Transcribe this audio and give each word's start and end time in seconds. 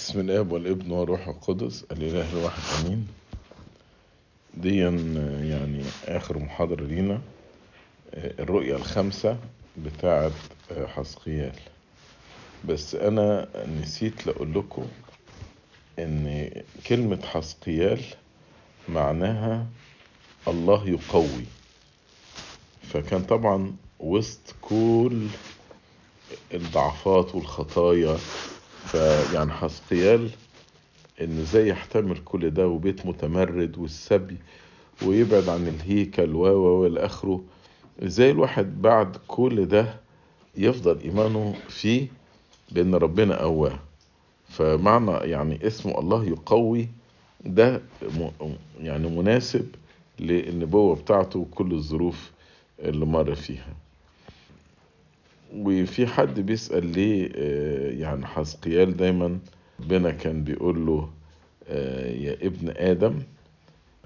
بسم 0.00 0.20
الاب 0.20 0.52
والابن 0.52 0.90
والروح 0.90 1.28
القدس 1.28 1.84
الاله 1.92 2.32
الواحد 2.32 2.62
امين. 2.80 3.06
دي 4.54 4.76
يعني 5.50 5.82
آخر 6.04 6.38
محاضرة 6.38 6.82
لينا 6.84 7.20
الرؤية 8.14 8.76
الخمسه 8.76 9.38
بتاعه 9.78 10.30
حسقيال 10.86 11.52
بس 12.64 12.94
أنا 12.94 13.48
نسيت 13.80 14.26
لأقول 14.26 14.54
لكم 14.54 14.86
إن 15.98 16.50
كلمة 16.86 17.22
حسقيال 17.26 18.00
معناها 18.88 19.66
الله 20.48 20.88
يقوي. 20.88 21.44
فكان 22.82 23.22
طبعا 23.24 23.72
وسط 23.98 24.54
كل 24.60 25.26
الضعفات 26.54 27.34
والخطايا 27.34 28.18
فيعني 28.86 29.52
حسقيال 29.52 30.30
إن 31.20 31.38
إزاي 31.38 31.68
يحتمل 31.68 32.18
كل 32.24 32.50
ده 32.50 32.68
وبيت 32.68 33.06
متمرد 33.06 33.78
والسبي 33.78 34.36
ويبعد 35.06 35.48
عن 35.48 35.68
الهيكل 35.68 36.34
و 36.34 36.44
و 36.46 36.86
اخره 36.96 37.40
إزاي 38.02 38.30
الواحد 38.30 38.82
بعد 38.82 39.16
كل 39.28 39.66
ده 39.66 39.94
يفضل 40.56 40.98
إيمانه 41.00 41.54
فيه 41.68 42.06
بإن 42.70 42.94
ربنا 42.94 43.40
قواه؟ 43.40 43.78
فمعنى 44.48 45.10
يعني 45.12 45.66
اسم 45.66 45.88
الله 45.90 46.24
يقوي 46.24 46.88
ده 47.44 47.82
يعني 48.80 49.08
مناسب 49.08 49.66
للنبوة 50.20 50.96
بتاعته 50.96 51.38
وكل 51.38 51.72
الظروف 51.72 52.30
اللي 52.80 53.06
مر 53.06 53.34
فيها. 53.34 53.74
وفي 55.54 56.06
حد 56.06 56.40
بيسأل 56.40 56.86
ليه 56.86 57.28
يعني 58.00 58.26
حسقيال 58.26 58.96
دايما 58.96 59.38
ربنا 59.80 60.10
كان 60.10 60.44
بيقول 60.44 60.86
له 60.86 61.10
يا 62.24 62.32
ابن 62.46 62.72
آدم 62.76 63.22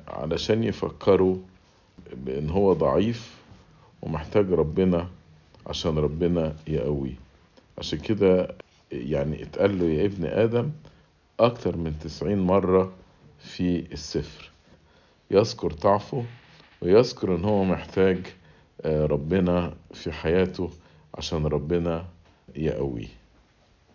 علشان 0.08 0.64
يفكروا 0.64 1.36
بأن 2.16 2.50
هو 2.50 2.72
ضعيف 2.72 3.34
ومحتاج 4.02 4.52
ربنا 4.52 5.08
عشان 5.66 5.98
ربنا 5.98 6.56
يقويه 6.68 7.14
عشان 7.78 7.98
كده 7.98 8.54
يعني 8.92 9.42
اتقال 9.42 9.78
له 9.78 9.84
يا 9.84 10.04
ابن 10.06 10.24
آدم 10.26 10.70
أكتر 11.40 11.76
من 11.76 11.98
تسعين 11.98 12.38
مرة 12.38 12.92
في 13.38 13.92
السفر. 13.92 14.50
يذكر 15.30 15.72
ضعفه 15.72 16.24
ويذكر 16.82 17.36
إن 17.36 17.44
هو 17.44 17.64
محتاج 17.64 18.18
ربنا 18.86 19.74
في 19.94 20.12
حياته. 20.12 20.70
عشان 21.14 21.46
ربنا 21.46 22.04
يقويه 22.56 23.08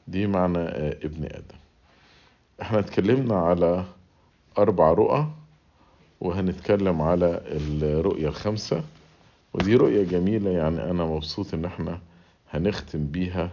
دي 0.08 0.28
معنى 0.28 0.60
ابن 0.60 1.26
آدم. 1.26 1.58
إحنا 2.62 2.80
اتكلمنا 2.80 3.36
على 3.40 3.86
أربع 4.58 4.92
رؤى 4.94 5.28
وهنتكلم 6.22 7.02
على 7.02 7.42
الرؤية 7.46 8.28
الخمسة. 8.28 8.84
ودي 9.54 9.76
رؤية 9.76 10.04
جميلة 10.04 10.50
يعني 10.52 10.84
أنا 10.92 11.06
مبسوط 11.06 11.54
إن 11.54 11.66
إحنا 11.66 12.00
هنختم 12.52 13.06
بيها 13.08 13.52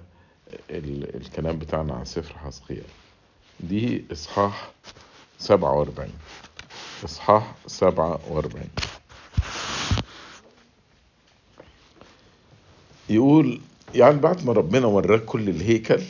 الكلام 0.70 1.58
بتاعنا 1.58 1.94
عن 1.94 2.04
سفر 2.04 2.38
حسقيال 2.38 2.84
دي 3.60 4.04
إصحاح 4.12 4.70
سبعة 5.38 5.72
وأربعين. 5.72 6.14
إصحاح 7.04 7.54
سبعة 7.66 8.20
وأربعين. 8.30 8.70
يقول 13.10 13.60
يعني 13.94 14.18
بعد 14.18 14.46
ما 14.46 14.52
ربنا 14.52 14.86
وراك 14.86 15.24
كل 15.24 15.48
الهيكل 15.48 16.02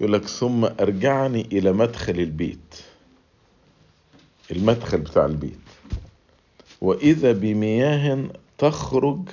يقول 0.00 0.12
لك 0.12 0.24
ثم 0.26 0.64
أرجعني 0.64 1.40
إلى 1.52 1.72
مدخل 1.72 2.12
البيت. 2.20 2.74
المدخل 4.50 4.98
بتاع 4.98 5.26
البيت. 5.26 5.58
وإذا 6.80 7.32
بمياه 7.32 8.28
تخرج 8.58 9.28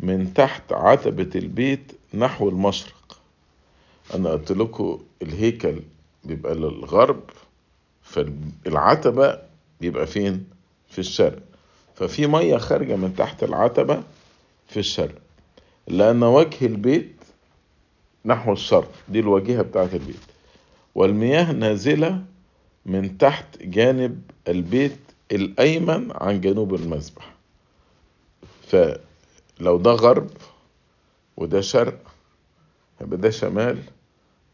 من 0.00 0.34
تحت 0.34 0.72
عتبة 0.72 1.30
البيت 1.34 1.92
نحو 2.14 2.48
المشرق. 2.48 3.18
أنا 4.14 4.30
قلت 4.30 4.52
لكم 4.52 4.98
الهيكل 5.22 5.80
بيبقى 6.24 6.54
للغرب 6.54 7.20
فالعتبة 8.02 9.38
بيبقى 9.80 10.06
فين؟ 10.06 10.44
في 10.88 10.98
الشرق. 10.98 11.42
ففي 11.94 12.26
مية 12.26 12.56
خارجة 12.56 12.96
من 12.96 13.14
تحت 13.16 13.44
العتبة 13.44 14.02
في 14.68 14.76
الشرق. 14.80 15.14
لأن 15.88 16.22
وجه 16.22 16.66
البيت 16.66 17.14
نحو 18.24 18.52
الشرق 18.52 18.92
دي 19.08 19.20
الواجهة 19.20 19.62
بتاعة 19.62 19.90
البيت. 19.92 20.20
والمياه 20.94 21.52
نازلة 21.52 22.22
من 22.86 23.18
تحت 23.18 23.62
جانب 23.62 24.22
البيت 24.48 24.96
الأيمن 25.32 26.08
عن 26.14 26.40
جنوب 26.40 26.74
المذبح 26.74 27.34
فلو 28.68 29.76
ده 29.78 29.90
غرب 29.90 30.30
وده 31.36 31.60
شرق 31.60 31.98
يبقى 33.00 33.16
ده 33.18 33.30
شمال 33.30 33.78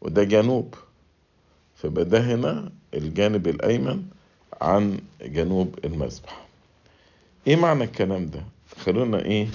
وده 0.01 0.23
جنوب. 0.23 0.75
فيبقى 1.75 2.05
ده 2.05 2.19
هنا 2.19 2.71
الجانب 2.93 3.47
الأيمن 3.47 4.03
عن 4.61 4.99
جنوب 5.21 5.79
المذبح 5.85 6.45
إيه 7.47 7.55
معنى 7.55 7.83
الكلام 7.83 8.25
ده؟ 8.25 8.43
خلونا 8.77 9.25
إيه 9.25 9.47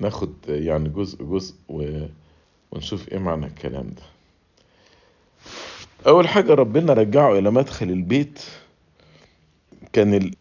ناخد 0.00 0.34
يعني 0.48 0.88
جزء 0.88 1.24
جزء 1.24 1.54
و... 1.68 2.06
ونشوف 2.70 3.08
إيه 3.08 3.18
معنى 3.18 3.46
الكلام 3.46 3.86
ده. 3.86 4.02
أول 6.06 6.28
حاجة 6.28 6.54
ربنا 6.54 6.92
رجعه 6.92 7.38
إلى 7.38 7.50
مدخل 7.50 7.90
البيت. 7.90 8.42
كان 9.92 10.14
ال... 10.14 10.34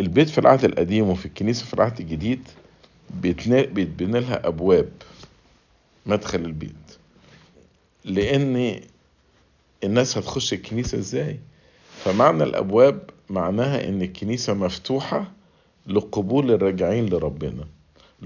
البيت 0.00 0.28
في 0.28 0.38
العهد 0.38 0.64
القديم 0.64 1.08
وفي 1.08 1.26
الكنيسة 1.26 1.64
في 1.66 1.74
العهد 1.74 2.00
الجديد. 2.00 2.48
بيتبنى 3.20 4.20
لها 4.20 4.46
أبواب 4.48 4.88
مدخل 6.06 6.38
البيت. 6.40 6.96
لأن 8.04 8.80
الناس 9.84 10.18
هتخش 10.18 10.52
الكنيسة 10.52 10.98
إزاي؟ 10.98 11.38
فمعنى 12.04 12.42
الأبواب 12.44 13.10
معناها 13.30 13.88
إن 13.88 14.02
الكنيسة 14.02 14.54
مفتوحة 14.54 15.32
لقبول 15.86 16.50
الراجعين 16.50 17.06
لربنا. 17.06 17.64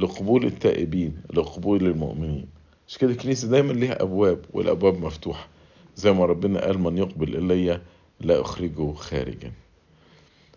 لقبول 0.01 0.45
التائبين 0.45 1.23
لقبول 1.33 1.87
المؤمنين. 1.87 2.47
مش 2.89 2.99
كده 2.99 3.11
الكنيسة 3.11 3.49
دايما 3.49 3.73
ليها 3.73 4.03
أبواب 4.03 4.45
والأبواب 4.53 5.05
مفتوحة. 5.05 5.49
زي 5.97 6.13
ما 6.13 6.25
ربنا 6.25 6.61
قال 6.67 6.79
من 6.79 6.99
يقبل 6.99 7.37
إلي 7.37 7.81
لا 8.21 8.41
أخرجه 8.41 8.93
خارجا. 8.93 9.53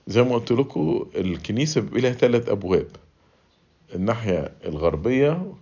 زي 0.07 0.23
ما 0.23 0.35
قلت 0.35 0.51
لكم 0.51 1.05
الكنيسة 1.15 1.81
بيبقى 1.81 2.01
لها 2.01 2.11
ثلاث 2.11 2.49
أبواب. 2.49 2.87
الناحية 3.95 4.51
الغربية 4.65 5.53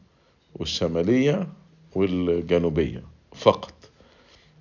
والشمالية 0.55 1.47
والجنوبية 1.95 3.03
فقط. 3.35 3.73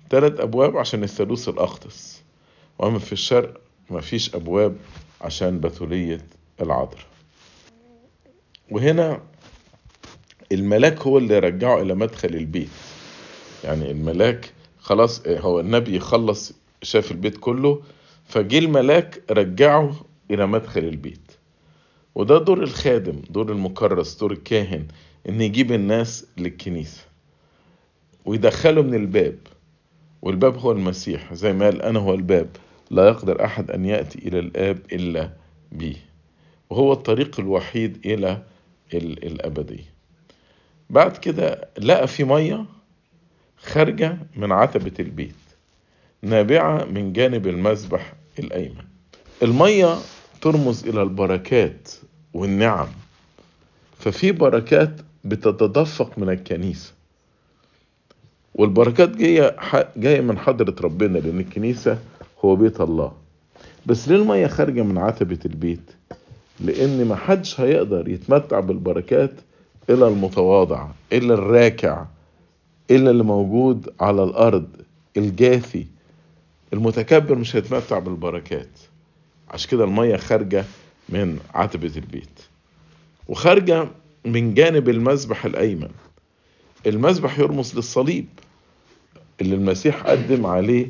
ثلاث 0.09 0.39
أبواب 0.39 0.77
عشان 0.77 1.03
الثالوث 1.03 1.49
الأقدس. 1.49 2.21
وأما 2.79 2.99
في 2.99 3.13
الشرق 3.13 3.61
مفيش 3.89 4.35
أبواب 4.35 4.75
عشان 5.21 5.59
بتولية 5.59 6.25
العذراء. 6.61 7.10
وهنا 8.71 9.21
الملاك 10.51 11.01
هو 11.01 11.17
اللي 11.17 11.39
رجعه 11.39 11.81
إلى 11.81 11.95
مدخل 11.95 12.29
البيت. 12.29 12.69
يعني 13.63 13.91
الملاك 13.91 14.53
خلاص 14.79 15.27
هو 15.27 15.59
النبي 15.59 15.99
خلص 15.99 16.53
شاف 16.81 17.11
البيت 17.11 17.37
كله 17.37 17.81
فجه 18.25 18.59
الملاك 18.59 19.23
رجعه 19.31 20.05
إلى 20.31 20.47
مدخل 20.47 20.83
البيت. 20.83 21.31
وده 22.15 22.37
دور 22.37 22.63
الخادم 22.63 23.21
دور 23.29 23.51
المكرس 23.51 24.15
دور 24.19 24.31
الكاهن 24.31 24.87
إن 25.29 25.41
يجيب 25.41 25.71
الناس 25.71 26.25
للكنيسة. 26.37 27.01
ويدخله 28.25 28.81
من 28.81 28.93
الباب. 28.93 29.37
والباب 30.21 30.57
هو 30.57 30.71
المسيح. 30.71 31.33
زي 31.33 31.53
ما 31.53 31.65
قال 31.65 31.81
أنا 31.81 31.99
هو 31.99 32.13
الباب. 32.13 32.49
لا 32.91 33.07
يقدر 33.07 33.45
أحد 33.45 33.71
أن 33.71 33.85
يأتي 33.85 34.27
إلى 34.27 34.39
الآب 34.39 34.79
إلا 34.93 35.29
بي. 35.71 35.97
وهو 36.69 36.93
الطريق 36.93 37.39
الوحيد 37.39 38.05
إلى 38.05 38.43
الأبدية 38.97 39.91
بعد 40.89 41.17
كده 41.17 41.69
لقى 41.79 42.07
في 42.07 42.23
مية 42.23 42.65
خارجة 43.57 44.17
من 44.35 44.51
عتبة 44.51 44.91
البيت 44.99 45.35
نابعة 46.21 46.85
من 46.85 47.13
جانب 47.13 47.47
المذبح 47.47 48.13
الأيمن. 48.39 48.83
المية 49.43 49.95
ترمز 50.41 50.87
إلى 50.87 51.01
البركات 51.01 51.91
والنعم 52.33 52.87
ففي 53.99 54.31
بركات 54.31 54.91
بتتدفق 55.25 56.19
من 56.19 56.29
الكنيسة. 56.29 56.93
والبركات 58.55 59.09
جاية 59.09 59.55
جاية 59.97 60.21
من 60.21 60.37
حضرة 60.37 60.75
ربنا 60.81 61.17
لأن 61.17 61.39
الكنيسة 61.39 61.99
هو 62.45 62.55
بيت 62.55 62.81
الله. 62.81 63.11
بس 63.85 64.07
ليه 64.07 64.15
المية 64.15 64.47
خارجة 64.47 64.81
من 64.81 64.97
عتبة 64.97 65.39
البيت؟ 65.45 65.91
لأن 66.65 67.05
ما 67.05 67.15
حدش 67.15 67.59
هيقدر 67.59 68.09
يتمتع 68.09 68.59
بالبركات 68.59 69.31
إلا 69.89 70.07
المتواضع 70.07 70.87
إلا 71.13 71.33
الراكع 71.33 72.05
إلا 72.91 73.11
اللي 73.11 73.23
موجود 73.23 73.93
على 73.99 74.23
الأرض 74.23 74.67
الجاثي 75.17 75.87
المتكبر 76.73 77.35
مش 77.35 77.55
هيتمتع 77.55 77.99
بالبركات. 77.99 78.69
عشان 79.49 79.69
كده 79.71 79.83
المية 79.83 80.15
خارجة 80.17 80.65
من 81.09 81.39
عتبة 81.53 81.91
البيت. 81.97 82.39
وخارجة 83.27 83.87
من 84.25 84.53
جانب 84.53 84.89
المذبح 84.89 85.45
الأيمن. 85.45 85.89
المذبح 86.87 87.39
يرمز 87.39 87.75
للصليب 87.75 88.25
اللي 89.41 89.55
المسيح 89.55 90.03
قدم 90.03 90.45
عليه 90.45 90.87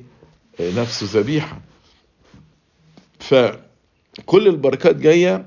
نفسه 0.60 1.20
ذبيحة. 1.20 1.62
فكل 3.20 4.48
البركات 4.48 4.96
جاية 4.96 5.46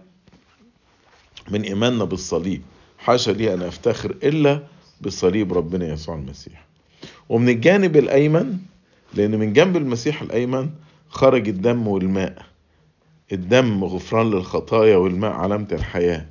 من 1.50 1.62
إيماننا 1.62 2.04
بالصليب. 2.04 2.62
حاشا 2.98 3.30
لي 3.30 3.54
أن 3.54 3.62
أفتخر 3.62 4.10
إلا 4.10 4.62
بصليب 5.00 5.52
ربنا 5.52 5.92
يسوع 5.92 6.14
المسيح. 6.14 6.64
ومن 7.28 7.48
الجانب 7.48 7.96
الأيمن 7.96 8.58
لأن 9.14 9.38
من 9.38 9.52
جنب 9.52 9.76
المسيح 9.76 10.22
الأيمن 10.22 10.70
خرج 11.08 11.48
الدم 11.48 11.88
والماء. 11.88 12.46
الدم 13.32 13.84
غفران 13.84 14.30
للخطايا 14.30 14.96
والماء 14.96 15.30
علامة 15.32 15.68
الحياة. 15.72 16.26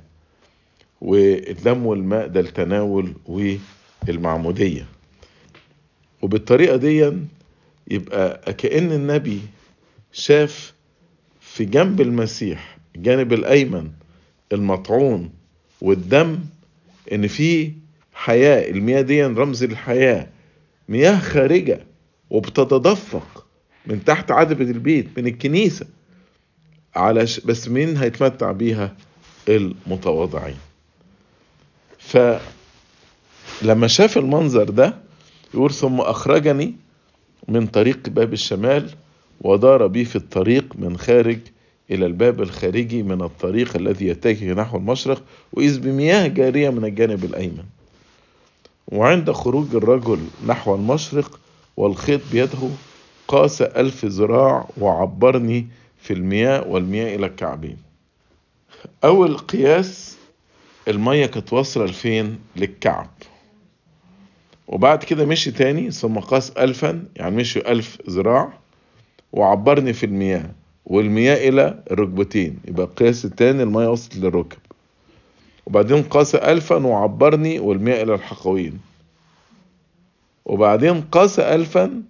والدم 1.00 1.86
والماء 1.86 2.26
ده 2.26 2.40
التناول 2.40 3.12
والمعمودية. 3.26 4.86
وبالطريقة 6.22 6.76
دي 6.76 7.12
يبقى 7.90 8.52
كأن 8.52 8.92
النبي 8.92 9.40
شاف 10.12 10.74
في 11.40 11.64
جنب 11.64 12.00
المسيح 12.00 12.78
الجانب 12.96 13.32
الأيمن 13.32 13.90
المطعون 14.52 15.30
والدم 15.80 16.38
إن 17.12 17.26
في 17.26 17.72
حياة 18.14 18.70
المياه 18.70 19.00
دي 19.00 19.22
رمز 19.24 19.62
الحياة 19.62 20.26
مياه 20.88 21.18
خارجة 21.20 21.80
وبتتدفق 22.30 23.46
من 23.86 24.04
تحت 24.04 24.30
عتبة 24.30 24.64
البيت 24.64 25.18
من 25.18 25.26
الكنيسة 25.26 25.86
على. 26.96 27.20
بس 27.44 27.68
مين 27.68 27.96
هيتمتع 27.96 28.52
بيها 28.52 28.96
المتواضعين 29.48 30.56
فلما 31.98 33.86
شاف 33.86 34.18
المنظر 34.18 34.64
ده 34.70 34.94
يقول 35.54 35.70
ثم 35.72 36.00
أخرجني 36.00 36.74
من 37.48 37.66
طريق 37.66 38.08
باب 38.08 38.32
الشمال 38.32 38.90
ودار 39.40 39.86
بي 39.86 40.04
في 40.04 40.16
الطريق 40.16 40.74
من 40.78 40.96
خارج 40.96 41.38
إلى 41.90 42.06
الباب 42.06 42.42
الخارجي 42.42 43.02
من 43.02 43.22
الطريق 43.22 43.76
الذي 43.76 44.06
يتجه 44.06 44.52
نحو 44.52 44.76
المشرق 44.76 45.22
وإذ 45.52 45.80
بمياه 45.80 46.26
جارية 46.26 46.70
من 46.70 46.84
الجانب 46.84 47.24
الأيمن. 47.24 47.64
وعند 48.88 49.30
خروج 49.30 49.74
الرجل 49.74 50.18
نحو 50.46 50.74
المشرق 50.74 51.40
والخيط 51.76 52.20
بيده 52.32 52.68
قاس 53.28 53.62
ألف 53.62 54.04
ذراع 54.04 54.68
وعبرني 54.78 55.66
في 55.98 56.12
المياه 56.12 56.68
والمياه 56.68 57.16
إلى 57.16 57.26
الكعبين. 57.26 57.76
أول 59.04 59.38
قياس 59.38 60.16
المية 60.88 61.26
كانت 61.26 61.52
واصلة 61.52 61.84
لفين؟ 61.84 62.38
للكعب. 62.56 63.10
وبعد 64.68 65.04
كده 65.04 65.24
مشي 65.24 65.50
تاني 65.50 65.90
ثم 65.90 66.18
قاس 66.18 66.50
ألفا 66.50 67.04
يعني 67.16 67.36
مشي 67.36 67.58
ألف 67.58 67.98
ذراع 68.10 68.52
وعبرني 69.32 69.92
في 69.92 70.06
المياه. 70.06 70.50
والمياه 70.86 71.48
إلى 71.48 71.84
الركبتين 71.90 72.58
يبقى 72.68 72.86
القياس 72.86 73.24
التاني 73.24 73.62
المياه 73.62 73.90
وصلت 73.90 74.16
للركب. 74.16 74.58
وبعدين 75.66 76.02
قاس 76.02 76.34
ألفا 76.34 76.86
وعبرني 76.86 77.58
والمياه 77.58 78.02
إلى 78.02 78.14
الحقوين. 78.14 78.80
وبعدين 80.44 81.00
قاس 81.00 81.38
ألفا 81.40 82.02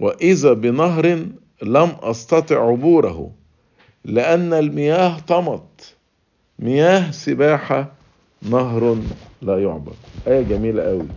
وإذا 0.00 0.52
بنهر 0.52 1.06
لم 1.62 1.88
أستطع 2.00 2.68
عبوره 2.70 3.30
لأن 4.04 4.52
المياه 4.52 5.18
طمت. 5.18 5.96
مياه 6.58 7.10
سباحة 7.10 7.92
نهر 8.42 8.96
لا 9.42 9.62
يعبر. 9.62 9.92
آية 10.26 10.42
جميلة 10.42 10.82
قوي 10.82 11.08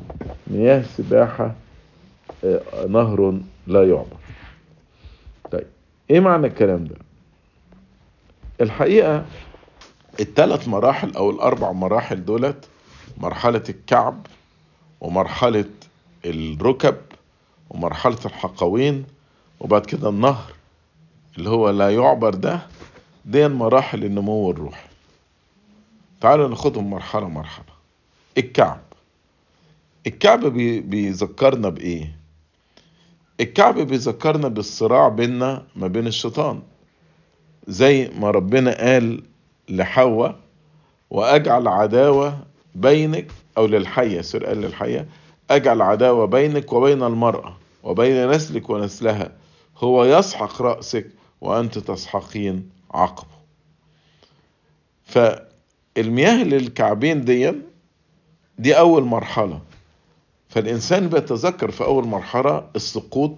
مياه 0.47 0.81
سباحة 0.81 1.55
نهر 2.87 3.39
لا 3.67 3.83
يعبر. 3.89 4.17
إيه 6.09 6.19
معنى 6.19 6.47
الكلام 6.47 6.85
ده؟ 6.85 6.95
الحقيقة 8.61 9.25
الثلاث 10.19 10.67
مراحل 10.67 11.15
أو 11.15 11.29
الأربع 11.29 11.71
مراحل 11.71 12.25
دولت 12.25 12.65
مرحلة 13.17 13.63
الكعب 13.69 14.27
ومرحلة 15.01 15.65
الركب 16.25 16.97
ومرحلة 17.69 18.17
الحقوين 18.25 19.05
وبعد 19.59 19.85
كده 19.85 20.09
النهر 20.09 20.53
اللي 21.37 21.49
هو 21.49 21.69
لا 21.69 21.89
يعبر 21.89 22.33
ده 22.33 22.59
دي 23.25 23.47
مراحل 23.47 24.03
النمو 24.05 24.51
الروحي 24.51 24.87
تعالوا 26.21 26.47
ناخدهم 26.47 26.89
مرحلة 26.89 27.27
مرحلة. 27.29 27.65
الكعب. 28.37 28.79
الكعب 30.07 30.45
بي 30.45 30.79
بيذكرنا 30.79 31.69
بإيه؟ 31.69 32.15
الكعب 33.39 33.79
بيذكرنا 33.79 34.47
بالصراع 34.47 35.07
بيننا 35.07 35.63
ما 35.75 35.87
بين 35.87 36.07
الشيطان. 36.07 36.61
زي 37.67 38.11
ما 38.19 38.31
ربنا 38.31 38.77
قال 38.77 39.23
لحواء 39.69 40.35
وأجعل 41.09 41.67
عداوة 41.67 42.39
بينك 42.75 43.27
أو 43.57 43.65
للحية 43.65 44.21
سر 44.21 44.45
قال 44.45 44.61
للحية 44.61 45.07
أجعل 45.49 45.81
عداوة 45.81 46.25
بينك 46.25 46.73
وبين 46.73 47.03
المرأة 47.03 47.57
وبين 47.83 48.29
نسلك 48.31 48.69
ونسلها. 48.69 49.31
هو 49.77 50.05
يسحق 50.05 50.61
رأسك 50.61 51.07
وأنت 51.41 51.77
تسحقين 51.79 52.69
عقبه. 52.91 53.35
فالمياه 55.03 56.41
اللي 56.41 56.57
الكعبين 56.57 57.25
دي 57.25 57.53
دي 58.59 58.77
أول 58.79 59.03
مرحلة. 59.03 59.59
فالإنسان 60.55 61.09
بيتذكر 61.09 61.71
في 61.71 61.83
أول 61.83 62.07
مرحلة 62.07 62.63
السقوط 62.75 63.31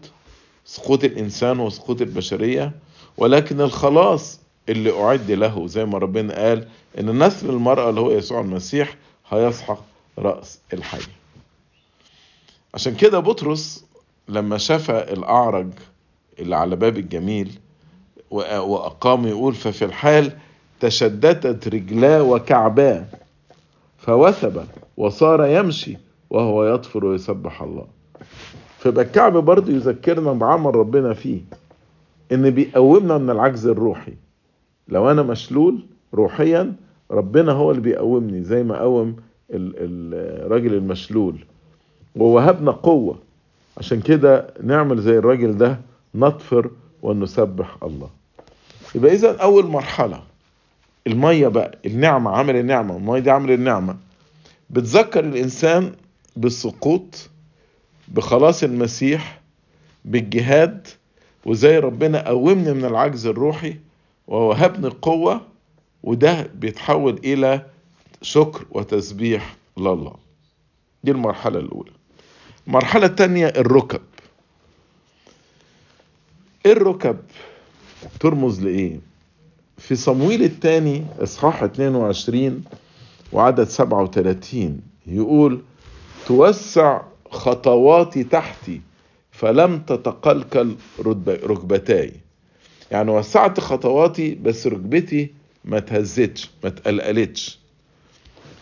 سقوط 0.66 1.04
الإنسان 1.04 1.60
وسقوط 1.60 2.02
البشرية 2.02 2.72
ولكن 3.18 3.62
الخلاص 3.62 4.40
اللي 4.70 5.02
أعد 5.04 5.32
له 5.32 5.68
زي 5.68 5.86
ما 5.86 5.98
ربنا 5.98 6.36
قال 6.36 6.68
إن 7.00 7.24
نسل 7.24 7.50
المرأة 7.50 7.90
اللي 7.90 8.02
هو 8.02 8.12
يسوع 8.12 8.42
المسيح 8.42 8.96
هيسحق 9.30 9.84
رأس 10.20 10.60
الحي. 10.74 11.02
عشان 12.74 12.96
كده 12.96 13.20
بطرس 13.20 13.86
لما 14.28 14.58
شاف 14.58 14.92
الأعرج 14.92 15.70
اللي 16.40 16.56
على 16.56 16.76
باب 16.76 16.98
الجميل 16.98 17.60
وأقام 18.32 19.28
يقول 19.28 19.54
ففي 19.56 19.86
الحال 19.86 20.32
تشددت 20.80 21.68
رجلاه 21.68 22.24
وكعباه 22.24 23.06
فوثب 23.98 24.66
وصار 24.98 25.46
يمشي 25.46 25.98
وهو 26.30 26.64
يطفر 26.74 27.06
ويسبح 27.06 27.62
الله. 27.62 27.86
فيبقى 28.80 29.06
الكعب 29.06 29.38
برضه 29.38 29.74
يذكرنا 29.74 30.34
بعمل 30.34 30.76
ربنا 30.76 31.14
فيه 31.14 31.42
إن 32.32 32.50
بيقومنا 32.50 33.18
من 33.18 33.30
العجز 33.30 33.68
الروحي. 33.68 34.14
لو 34.88 35.12
أنا 35.12 35.24
مشلول 35.24 35.80
روحيا 36.14 36.74
ربنا 37.12 37.52
هو 37.52 37.72
اللي 37.72 37.82
بيقومني 37.82 38.44
زي 38.44 38.64
ما 38.64 38.80
قوم 38.80 39.16
الراجل 39.52 40.74
المشلول. 40.74 41.36
ووهبنا 42.16 42.72
قوة. 42.72 43.18
عشان 43.78 44.02
كده 44.02 44.54
نعمل 44.64 45.02
زي 45.02 45.18
الراجل 45.18 45.58
ده 45.58 45.80
نطفر 46.16 46.70
ونسبح 47.02 47.78
الله. 47.84 48.10
يبقى 48.96 49.14
اذا 49.14 49.38
أول 49.38 49.66
مرحلة 49.66 50.20
المية 51.08 51.48
بقى 51.48 51.78
النعمة 51.86 52.32
عمل 52.32 52.56
النعمة. 52.56 52.98
المية 52.98 53.20
دي 53.20 53.32
عمل 53.32 53.52
النعمة. 53.52 53.96
بتذكر 54.70 55.24
الإنسان 55.24 55.92
بالسقوط 56.42 57.30
بخلاص 58.08 58.64
المسيح 58.64 59.42
بالجهاد 60.06 60.88
وزي 61.46 61.80
ربنا 61.80 62.28
قومني 62.28 62.74
من 62.74 62.86
العجز 62.86 63.26
الروحي 63.26 63.76
ووهبني 64.28 64.88
القوة 64.88 65.42
وده 66.04 66.42
بيتحول 66.56 67.20
إلى 67.24 67.66
شكر 68.22 68.66
وتسبيح 68.72 69.56
لله. 69.78 70.14
دي 71.04 71.12
المرحلة 71.12 71.60
الأولى. 71.60 71.92
المرحلة 72.68 73.06
الثانية 73.06 73.48
الركب. 73.48 74.02
الركب 76.66 77.18
ترمز 78.20 78.62
لإيه؟ 78.62 79.00
في 79.78 79.96
صمويل 79.96 80.44
الثاني 80.44 81.06
إصحاح 81.20 81.64
22 81.64 82.64
وعدد 83.32 83.64
37 83.64 84.82
يقول 85.08 85.62
توسع 86.28 87.02
خطواتي 87.32 88.24
تحتي 88.24 88.82
فلم 89.32 89.80
تتقلقل 89.80 90.76
ركبتاي. 91.28 92.14
يعني 92.92 93.12
وسعت 93.12 93.60
خطواتي 93.60 94.36
بس 94.36 94.68
ركبتي 94.68 95.34
ما 95.66 95.80
تهزتش 95.80 96.50
ما 96.64 96.70
تقلقلتش. 96.70 97.60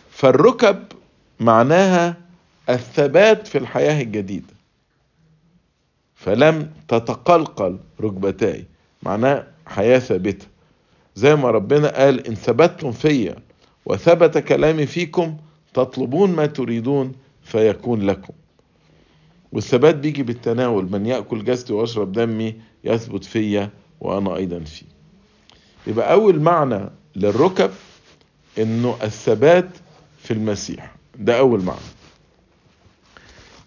فالركب 0.10 0.84
معناها 1.40 2.18
الثبات 2.70 3.48
في 3.48 3.58
الحياة 3.58 4.02
الجديدة. 4.02 4.54
فلم 6.16 6.72
تتقلقل 6.88 7.78
ركبتاي 8.02 8.66
معناه 9.04 9.48
حياة 9.66 10.00
ثابتة. 10.00 10.46
زي 11.16 11.36
ما 11.36 11.52
ربنا 11.52 11.88
قال 12.04 12.28
إن 12.28 12.36
ثبتتم 12.36 12.92
فيا 12.92 13.36
وثبت 13.86 14.38
كلامي 14.38 14.86
فيكم 14.86 15.38
تطلبون 15.74 16.32
ما 16.32 16.46
تريدون 16.46 17.14
فيكون 17.46 18.02
لكم. 18.02 18.34
والثبات 19.52 19.96
بيجي 19.96 20.24
بالتناول 20.24 20.92
من 20.92 21.06
يأكل 21.06 21.44
جسدي 21.44 21.74
ويشرب 21.74 22.12
دمي 22.12 22.56
يثبت 22.84 23.26
فيا 23.26 23.70
وأنا 24.02 24.36
أيضا 24.36 24.60
فيه. 24.60 24.86
يبقى 25.88 26.12
أول 26.14 26.40
معنى 26.40 26.90
للركب 27.16 27.72
إنه 28.58 28.98
الثبات 29.04 29.70
في 30.20 30.32
المسيح. 30.34 30.96
ده 31.20 31.40
أول 31.40 31.62
معنى. 31.64 31.80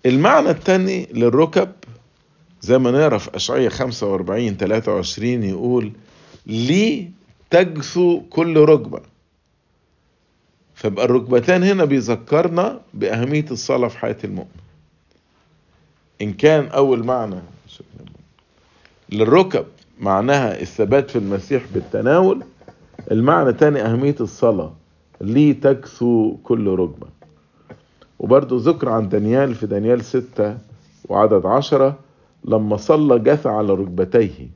المعنى 0.07 0.51
الثاني 0.51 1.09
للركب 1.13 1.73
زي 2.63 2.79
ما 2.79 2.91
نقرأ 2.91 3.19
في 3.19 3.37
اشعياء 3.37 3.71
45 3.71 4.57
23 4.57 5.43
يقول 5.43 5.93
لي 6.47 7.11
تجثو 7.51 8.21
كل 8.21 8.57
ركبة. 8.57 9.01
فبقى 10.79 11.05
الركبتان 11.05 11.63
هنا 11.63 11.85
بيذكرنا 11.85 12.81
بأهمية 12.95 13.45
الصلاة 13.51 13.89
في 13.89 13.99
حياة 13.99 14.17
المؤمن. 14.25 14.61
إن 16.23 16.33
كان 16.33 16.67
أول 16.67 17.05
معنى 17.05 17.41
للركب 19.13 19.65
معناها 20.01 20.61
الثبات 20.61 21.11
في 21.11 21.19
المسيح 21.19 21.63
بالتناول 21.75 22.43
المعنى 23.11 23.53
تاني 23.53 23.83
أهمية 23.83 24.17
الصلاة 24.21 24.73
لي 25.21 25.55
تكثو 25.55 26.37
كل 26.37 26.69
ركبة. 26.69 27.07
وبرضو 28.19 28.57
ذكر 28.57 28.89
عن 28.89 29.09
دانيال 29.09 29.55
في 29.55 29.67
دانيال 29.67 30.05
ستة 30.05 30.59
وعدد 31.09 31.47
عشرة 31.47 31.99
لما 32.45 32.77
صلى 32.77 33.19
جثى 33.19 33.49
على 33.49 33.73
ركبتيه. 33.75 34.49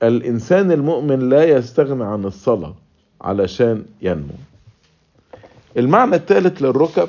فالإنسان 0.00 0.72
المؤمن 0.72 1.28
لا 1.28 1.44
يستغنى 1.44 2.04
عن 2.04 2.24
الصلاة. 2.24 2.74
علشان 3.20 3.84
ينمو. 4.02 4.34
المعنى 5.76 6.16
الثالث 6.16 6.62
للركب 6.62 7.08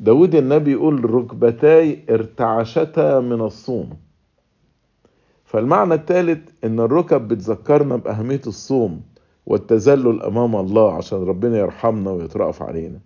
داود 0.00 0.34
النبي 0.34 0.72
يقول 0.72 1.10
ركبتاي 1.10 1.98
ارتعشتا 2.10 3.20
من 3.20 3.40
الصوم. 3.40 3.90
فالمعنى 5.44 5.94
الثالث 5.94 6.48
إن 6.64 6.80
الركب 6.80 7.28
بتذكرنا 7.28 7.96
بأهمية 7.96 8.40
الصوم 8.46 9.02
والتذلل 9.46 10.22
أمام 10.22 10.56
الله 10.56 10.92
عشان 10.92 11.18
ربنا 11.22 11.58
يرحمنا 11.58 12.10
ويترأف 12.10 12.62
علينا. 12.62 12.98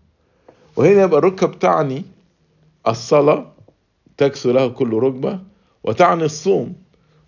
وهنا 0.76 1.02
يبقى 1.02 1.18
الركب 1.18 1.58
تعني 1.58 2.04
الصلاة 2.88 3.46
تكسو 4.16 4.50
له 4.50 4.68
كل 4.68 4.92
ركبة 4.94 5.38
وتعني 5.84 6.24
الصوم. 6.24 6.74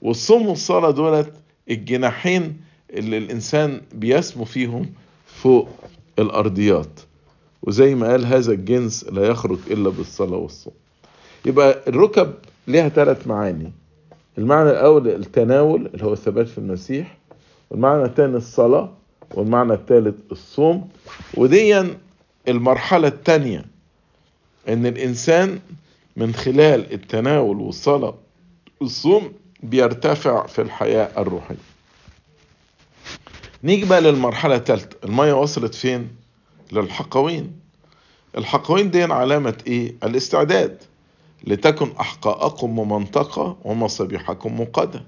والصوم 0.02 0.48
والصلاة 0.48 0.90
دولت 0.90 1.32
الجناحين 1.70 2.60
اللي 2.90 3.18
الإنسان 3.18 3.80
بيسمو 3.94 4.44
فيهم 4.44 4.92
فوق 5.26 5.68
الأرضيات. 6.18 7.00
وزي 7.62 7.94
ما 7.94 8.10
قال 8.10 8.26
هذا 8.26 8.52
الجنس 8.52 9.04
لا 9.04 9.26
يخرج 9.26 9.58
إلا 9.70 9.90
بالصلاة 9.90 10.36
والصوم. 10.36 10.74
يبقى 11.44 11.82
الركب 11.88 12.34
ليها 12.68 12.88
ثلاث 12.88 13.26
معاني. 13.26 13.72
المعنى 14.38 14.70
الأول 14.70 15.08
التناول 15.08 15.86
اللي 15.86 16.04
هو 16.04 16.12
الثبات 16.12 16.48
في 16.48 16.58
المسيح. 16.58 17.16
والمعنى 17.70 18.04
الثاني 18.04 18.36
الصلاة. 18.36 18.92
والمعنى 19.34 19.72
الثالث 19.72 20.14
الصوم. 20.32 20.88
وديا 21.34 21.98
المرحلة 22.48 23.08
الثانية 23.08 23.64
إن 24.68 24.86
الإنسان 24.86 25.58
من 26.16 26.34
خلال 26.34 26.92
التناول 26.92 27.60
والصلاة 27.60 28.14
والصوم 28.80 29.32
بيرتفع 29.62 30.46
في 30.46 30.62
الحياة 30.62 31.10
الروحية. 31.18 31.56
نيجي 33.64 33.84
بقى 33.84 34.00
للمرحلة 34.00 34.56
الثالثة 34.56 34.88
المية 35.04 35.32
وصلت 35.32 35.74
فين؟ 35.74 36.08
للحقوين. 36.72 37.52
الحقوين 38.38 38.90
دي 38.90 39.02
علامة 39.02 39.58
إيه؟ 39.66 39.94
الاستعداد 40.04 40.82
لتكن 41.44 41.90
أحقاءكم 42.00 42.70
ممنطقة 42.70 43.56
ومصابيحكم 43.64 44.60
مقادة. 44.60 45.04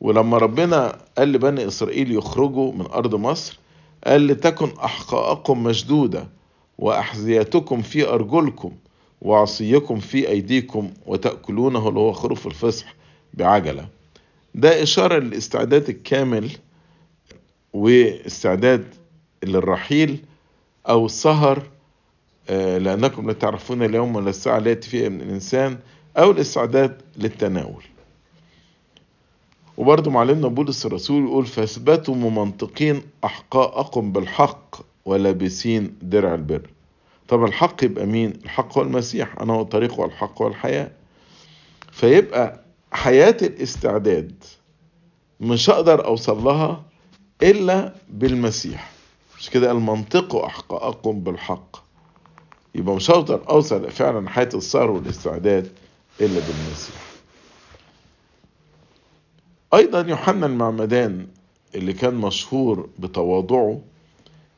ولما 0.00 0.38
ربنا 0.38 0.98
قال 1.18 1.32
لبني 1.32 1.66
إسرائيل 1.66 2.12
يخرجوا 2.12 2.72
من 2.72 2.86
أرض 2.86 3.14
مصر 3.14 3.58
قال 4.06 4.26
لتكن 4.26 4.70
أحقاءكم 4.84 5.62
مشدودة 5.62 6.28
وأحذيتكم 6.78 7.82
في 7.82 8.08
أرجلكم 8.08 8.72
وعصيكم 9.22 9.98
في 10.00 10.28
أيديكم 10.28 10.90
وتأكلونه 11.06 11.88
اللي 11.88 12.00
هو 12.00 12.12
خروف 12.12 12.46
الفصح 12.46 12.94
بعجلة. 13.34 13.88
ده 14.54 14.82
إشارة 14.82 15.18
للاستعداد 15.18 15.88
الكامل 15.88 16.50
واستعداد 17.72 18.94
للرحيل 19.44 20.24
أو 20.88 21.06
السهر 21.06 21.62
لأنكم 22.48 23.26
لا 23.26 23.32
تعرفون 23.32 23.82
اليوم 23.82 24.16
ولا 24.16 24.30
الساعة 24.30 24.58
التي 24.58 24.90
فيها 24.90 25.08
من 25.08 25.20
الإنسان 25.20 25.78
أو 26.16 26.30
الاستعداد 26.30 27.02
للتناول. 27.16 27.84
وبرضه 29.76 30.10
معلمنا 30.10 30.48
بولس 30.48 30.86
الرسول 30.86 31.24
يقول 31.24 31.46
فاثبتوا 31.46 32.14
ممنطقين 32.14 33.02
أحقاءكم 33.24 34.12
بالحق 34.12 34.76
ولابسين 35.04 35.96
درع 36.02 36.34
البر. 36.34 36.70
طب 37.28 37.44
الحق 37.44 37.84
يبقى 37.84 38.06
مين؟ 38.06 38.32
الحق 38.44 38.78
هو 38.78 38.82
المسيح 38.82 39.40
أنا 39.40 39.52
هو 39.52 39.62
الطريق 39.62 40.00
والحق 40.00 40.42
والحياة. 40.42 40.90
فيبقى 41.92 42.60
حياة 42.92 43.36
الاستعداد 43.42 44.44
مش 45.40 45.70
هقدر 45.70 46.04
أوصل 46.04 46.44
لها 46.44 46.82
إلا 47.42 47.92
بالمسيح. 48.10 48.92
مش 49.38 49.50
كده؟ 49.50 49.70
المنطق 49.72 50.34
أحقاءكم 50.36 51.20
بالحق. 51.20 51.76
يبقى 52.74 52.94
مش 52.96 53.10
هقدر 53.10 53.48
أوصل 53.48 53.90
فعلا 53.90 54.28
حياة 54.30 54.48
السهر 54.54 54.90
والاستعداد 54.90 55.72
إلا 56.20 56.28
بالمسيح. 56.40 56.96
أيضا 59.74 60.00
يوحنا 60.00 60.46
المعمدان 60.46 61.26
اللي 61.74 61.92
كان 61.92 62.14
مشهور 62.14 62.88
بتواضعه 62.98 63.80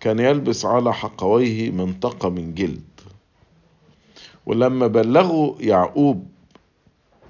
كان 0.00 0.18
يلبس 0.18 0.64
على 0.64 0.94
حقويه 0.94 1.70
منطقة 1.70 2.28
من 2.28 2.54
جلد. 2.54 2.82
ولما 4.46 4.86
بلغوا 4.86 5.54
يعقوب 5.60 6.28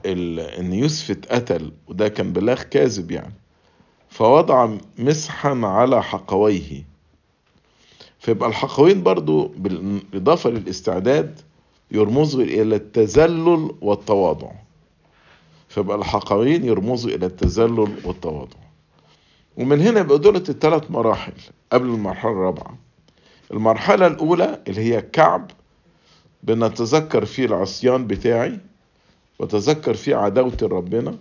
إن 0.07 0.73
يوسف 0.73 1.11
اتقتل 1.11 1.73
وده 1.89 2.09
كان 2.09 2.33
بلاغ 2.33 2.63
كاذب 2.63 3.11
يعني 3.11 3.35
فوضع 4.15 4.69
مسحا 4.99 5.61
على 5.65 6.03
حقويه. 6.03 6.85
فيبقى 8.19 8.49
الحقوين 8.49 9.03
برضو 9.03 9.47
بالإضافة 9.57 10.51
للاستعداد 10.51 11.41
يرمزوا 11.91 12.43
إلى 12.43 12.77
التذلل 12.77 13.71
والتواضع. 13.81 14.51
فيبقى 15.69 15.97
الحقوين 15.97 16.65
يرمزوا 16.65 17.11
إلى 17.11 17.27
التذلل 17.27 17.97
والتواضع. 18.05 18.57
ومن 19.57 19.81
هنا 19.81 20.01
يبقى 20.01 20.19
دولت 20.19 20.51
الثلاث 20.51 20.91
مراحل 20.91 21.33
قبل 21.73 21.87
المرحلة 21.87 22.31
الرابعة. 22.33 22.79
المرحلة 23.51 24.07
الأولى 24.07 24.63
اللي 24.69 24.81
هي 24.81 24.99
الكعب 24.99 25.51
بنتذكر 26.43 27.25
فيه 27.25 27.45
العصيان 27.45 28.07
بتاعي 28.07 28.59
وتذكر 29.39 29.95
فيه 29.95 30.17
عداوة 30.17 30.57
ربنا 30.63 31.19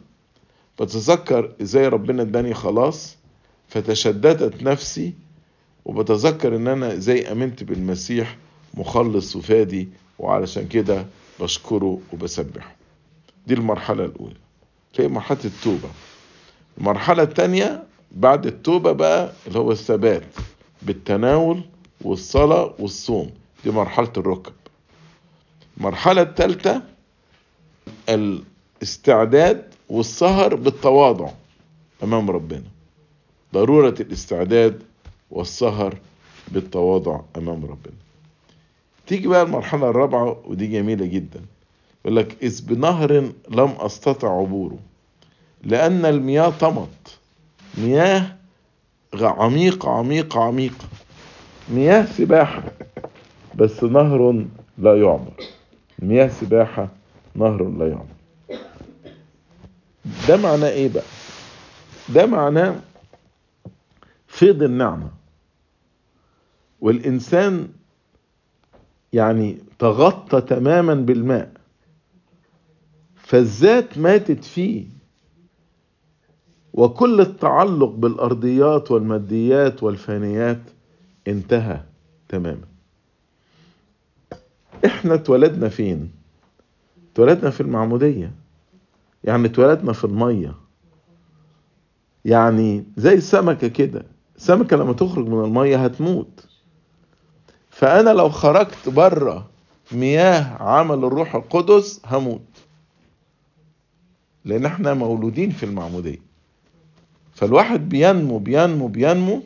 بتذكر 0.81 1.51
إزاي 1.61 1.87
ربنا 1.87 2.21
إداني 2.21 2.53
خلاص؟ 2.53 3.15
فتشددت 3.69 4.63
نفسي 4.63 5.13
وبتذكر 5.85 6.55
إن 6.55 6.67
أنا 6.67 6.93
إزاي 6.93 7.31
آمنت 7.31 7.63
بالمسيح 7.63 8.37
مخلص 8.73 9.35
وفادي 9.35 9.89
وعلشان 10.19 10.67
كده 10.67 11.05
بشكره 11.39 11.99
وبسبحه. 12.13 12.75
دي 13.47 13.53
المرحلة 13.53 14.05
الأولى. 14.05 14.35
هي 14.99 15.07
مرحلة 15.07 15.39
التوبة. 15.45 15.89
المرحلة 16.77 17.23
الثانية 17.23 17.83
بعد 18.11 18.45
التوبة 18.45 18.91
بقى 18.91 19.31
اللي 19.47 19.59
هو 19.59 19.71
الثبات 19.71 20.23
بالتناول 20.81 21.61
والصلاة 22.01 22.73
والصوم. 22.79 23.31
دي 23.63 23.71
مرحلة 23.71 24.11
الركب. 24.17 24.53
المرحلة 25.77 26.21
الثالثة 26.21 26.81
الاستعداد 28.09 29.72
والسهر 29.89 30.55
بالتواضع 30.55 31.29
أمام 32.03 32.31
ربنا. 32.31 32.63
ضرورة 33.53 33.95
الاستعداد 33.99 34.83
والسهر 35.31 35.97
بالتواضع 36.47 37.19
أمام 37.37 37.65
ربنا. 37.65 37.93
تيجي 39.07 39.27
بقى 39.27 39.41
المرحلة 39.43 39.89
الرابعة 39.89 40.37
ودي 40.45 40.67
جميلة 40.67 41.05
جدا. 41.05 41.41
يقول 42.05 42.15
لك 42.17 42.37
إذ 42.43 42.65
بنهر 42.65 43.11
لم 43.49 43.69
أستطع 43.79 44.39
عبوره 44.39 44.77
لأن 45.63 46.05
المياه 46.05 46.49
طمت. 46.49 47.17
مياه 47.77 48.35
عميقه 49.21 49.89
عميقه 49.89 50.43
عميقه 50.43 50.85
مياه 51.69 52.05
سباحة 52.05 52.63
بس 53.55 53.83
نهر 53.83 54.45
لا 54.77 55.01
يعبر 55.01 55.33
مياه 55.99 56.27
سباحة 56.27 56.89
نهر 57.35 57.69
لا 57.69 57.87
يعبر 57.87 58.12
ده 60.27 60.37
معناه 60.37 60.69
إيه 60.69 60.89
بقى؟ 60.93 61.03
ده 62.09 62.25
معناه 62.25 62.75
فيض 64.27 64.63
النعمة. 64.63 65.11
والإنسان 66.81 67.69
يعني 69.13 69.57
تغطى 69.79 70.41
تماما 70.41 70.93
بالماء 70.93 71.51
فالذات 73.15 73.97
ماتت 73.97 74.43
فيه. 74.43 74.85
وكل 76.73 77.21
التعلق 77.21 77.89
بالأرضيات 77.89 78.91
والماديات 78.91 79.83
والفانيات 79.83 80.61
انتهى 81.27 81.81
تماما. 82.29 82.65
إحنا 84.85 85.13
اتولدنا 85.13 85.69
فين؟ 85.69 86.11
اتولدنا 87.13 87.49
في 87.49 87.61
يعني 89.23 89.47
اتولدنا 89.47 89.93
في 89.93 90.03
المية. 90.03 90.55
يعني 92.25 92.83
زي 92.97 93.13
السمكة 93.13 93.67
كده. 93.67 94.05
السمكة 94.37 94.77
لما 94.77 94.93
تخرج 94.93 95.27
من 95.27 95.43
المية 95.45 95.83
هتموت. 95.85 96.45
فأنا 97.69 98.09
لو 98.09 98.29
خرجت 98.29 98.89
بره 98.89 99.49
مياه 99.91 100.63
عمل 100.63 101.03
الروح 101.05 101.35
القدس 101.35 102.01
هموت. 102.05 102.41
لأن 104.45 104.65
إحنا 104.65 104.93
مولودين 104.93 105.49
في 105.49 105.63
المعمودية. 105.65 106.19
فالواحد 107.33 107.89
بينمو 107.89 108.37
بينمو 108.39 108.87
بينمو 108.87 109.43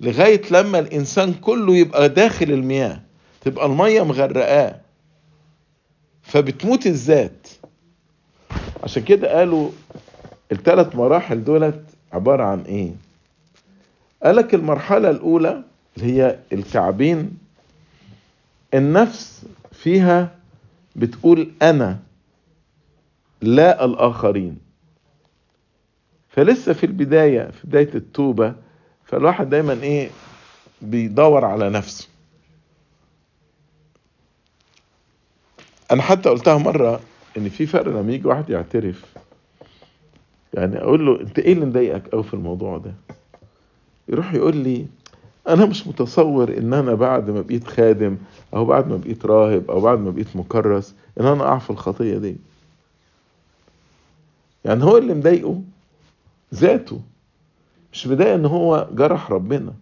لغاية 0.00 0.42
لما 0.50 0.78
الإنسان 0.78 1.34
كله 1.34 1.76
يبقى 1.76 2.08
داخل 2.08 2.50
المياه. 2.50 3.00
تبقى 3.40 3.66
المية 3.66 4.02
مغرقاه. 4.04 4.80
فبتموت 6.22 6.86
الذات. 6.86 7.43
عشان 8.84 9.02
كده 9.04 9.38
قالوا 9.38 9.70
الثلاث 10.52 10.96
مراحل 10.96 11.44
دولت 11.44 11.84
عبارة 12.12 12.44
عن 12.44 12.60
إيه؟ 12.60 12.92
قالك 14.22 14.54
المرحلة 14.54 15.10
الأولى 15.10 15.62
اللي 15.96 16.12
هي 16.22 16.38
الكعبين 16.52 17.38
النفس 18.74 19.42
فيها 19.72 20.38
بتقول 20.96 21.50
أنا 21.62 21.98
لا 23.42 23.84
الآخرين. 23.84 24.58
فلسه 26.28 26.72
في 26.72 26.86
البداية 26.86 27.50
في 27.50 27.66
بداية 27.66 27.94
التوبة 27.94 28.54
فالواحد 29.04 29.50
دايما 29.50 29.72
إيه؟ 29.72 30.10
بيدور 30.82 31.44
على 31.44 31.70
نفسه. 31.70 32.08
أنا 35.90 36.02
حتى 36.02 36.28
قلتها 36.28 36.58
مرة 36.58 37.00
إن 37.36 37.48
في 37.48 37.66
فرق 37.66 37.88
لما 37.88 38.12
يجي 38.12 38.28
واحد 38.28 38.50
يعترف. 38.50 39.04
يعني 40.54 40.78
أقول 40.78 41.06
له 41.06 41.20
أنت 41.20 41.38
إيه 41.38 41.52
اللي 41.52 41.66
مضايقك 41.66 42.08
قوي 42.08 42.22
في 42.22 42.34
الموضوع 42.34 42.78
ده؟ 42.78 42.94
يروح 44.08 44.34
يقول 44.34 44.56
لي 44.56 44.86
أنا 45.48 45.66
مش 45.66 45.86
متصور 45.86 46.58
إن 46.58 46.74
أنا 46.74 46.94
بعد 46.94 47.30
ما 47.30 47.40
بقيت 47.40 47.66
خادم 47.66 48.16
أو 48.54 48.64
بعد 48.64 48.88
ما 48.88 48.96
بقيت 48.96 49.26
راهب 49.26 49.70
أو 49.70 49.80
بعد 49.80 49.98
ما 49.98 50.10
بقيت 50.10 50.36
مكرس 50.36 50.94
إن 51.20 51.26
أنا 51.26 51.42
أقع 51.42 51.58
في 51.58 51.70
الخطية 51.70 52.18
دي. 52.18 52.36
يعني 54.64 54.84
هو 54.84 54.98
اللي 54.98 55.14
مضايقه 55.14 55.60
ذاته 56.54 57.00
مش 57.92 58.06
بداية 58.08 58.34
إن 58.34 58.46
هو 58.46 58.88
جرح 58.92 59.30
ربنا. 59.30 59.74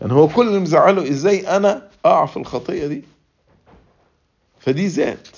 يعني 0.00 0.12
هو 0.12 0.28
كل 0.28 0.48
اللي 0.48 0.58
مزعله 0.60 1.10
إزاي 1.10 1.56
أنا 1.56 1.88
أقع 2.04 2.26
في 2.26 2.36
الخطية 2.36 2.86
دي؟ 2.86 3.04
فدي 4.60 4.86
ذات. 4.86 5.28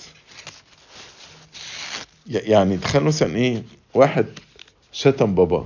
يعني 2.29 2.77
تخيل 2.77 3.03
مثلا 3.03 3.35
إيه 3.35 3.63
واحد 3.93 4.25
شتم 4.91 5.35
باباه 5.35 5.65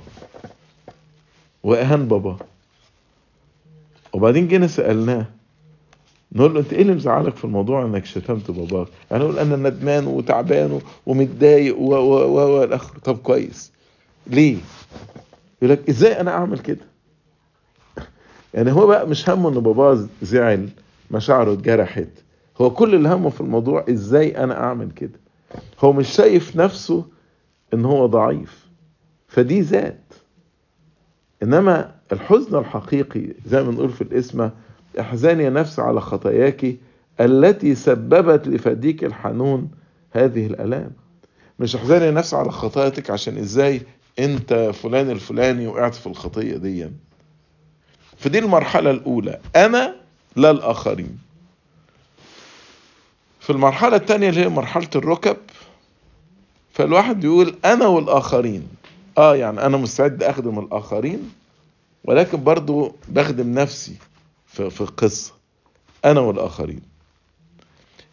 وأهان 1.64 2.08
باباه 2.08 2.38
وبعدين 4.14 4.48
جينا 4.48 4.68
سألناه 4.68 5.26
نقول 6.32 6.54
له 6.54 6.60
أنت 6.60 6.74
إيه 6.74 6.82
اللي 6.82 6.94
مزعلك 6.94 7.36
في 7.36 7.46
الموضوع 7.46 7.86
إنك 7.86 8.06
شتمت 8.06 8.52
باباك؟ 8.52 8.88
يعني 9.12 9.24
يقول 9.24 9.40
أنا 9.40 9.56
ندمان 9.70 10.08
وتعبان 10.08 10.82
ومتضايق 11.06 11.80
و 11.80 11.94
و 11.96 12.14
و 12.26 12.60
والآخر. 12.60 12.98
طب 12.98 13.18
كويس. 13.18 13.72
ليه؟ 14.28 14.58
يقول 15.62 15.72
لك 15.74 15.90
إزاي 15.90 16.22
أنا 16.22 16.32
أعمل 16.32 16.60
كده؟ 16.60 16.86
يعني 18.54 18.72
هو 18.72 18.88
بقى 18.88 19.08
مش 19.08 19.30
همه 19.30 19.50
إن 19.50 19.54
باباه 19.60 20.08
زعل 20.22 20.70
مشاعره 21.12 21.54
اتجرحت. 21.54 22.08
هو 22.62 22.70
كل 22.70 22.96
اللي 22.96 23.10
همه 23.10 23.30
في 23.30 23.42
الموضوع 23.42 23.86
إزاي 23.90 24.44
أنا 24.44 24.64
أعمل 24.64 24.92
كده؟ 24.92 25.20
هو 25.80 25.94
مش 25.94 26.10
شايف 26.10 26.56
نفسه 26.56 27.06
إن 27.74 27.86
هو 27.86 28.06
ضعيف. 28.06 28.68
فدي 29.28 29.62
ذات. 29.62 30.14
إنما 31.44 31.96
الحزن 32.12 32.58
الحقيقي 32.58 33.28
زي 33.46 33.64
ما 33.64 33.72
نقول 33.72 33.90
في 33.90 34.02
الاسم 34.02 34.50
احزاني 35.00 35.50
نفس 35.50 35.80
على 35.80 36.02
خطاياك 36.02 36.76
التي 37.20 37.76
سببت 37.76 38.48
لفديك 38.48 39.04
الحنون 39.04 39.72
هذه 40.12 40.46
الألام. 40.46 40.92
مش 41.60 41.76
احزاني 41.76 42.12
نفس 42.12 42.34
على 42.34 42.52
خطاياتك 42.52 43.10
عشان 43.12 43.38
إزاي 43.38 43.82
أنت 44.20 44.54
فلان 44.54 45.10
الفلاني 45.10 45.68
وقعت 45.68 45.96
في 45.96 46.08
الخطية 46.08 46.58
دي. 46.58 46.90
فدي 48.18 48.40
المرحلة 48.40 48.92
الأولى. 48.92 49.40
أنا 49.56 49.96
لا 50.36 50.52
الآخرين. 50.52 51.18
في 53.42 53.50
المرحلة 53.50 53.96
الثانية 53.96 54.30
اللي 54.30 54.42
هي 54.42 54.50
مرحلة 54.50 54.90
الركب 54.96 55.38
فالواحد 56.74 57.24
يقول 57.24 57.56
أنا 57.66 57.88
والآخرين. 57.88 58.68
آه 59.18 59.36
يعني 59.36 59.66
أنا 59.66 59.78
مستعد 59.78 60.24
أخدم 60.24 60.60
الآخرين 60.60 61.32
ولكن 62.06 62.44
برضو 62.44 62.96
بخدم 63.10 63.54
نفسي 63.54 63.96
في, 64.48 64.70
في 64.70 64.82
القصة 64.82 65.34
أنا 66.06 66.20
والآخرين. 66.20 66.82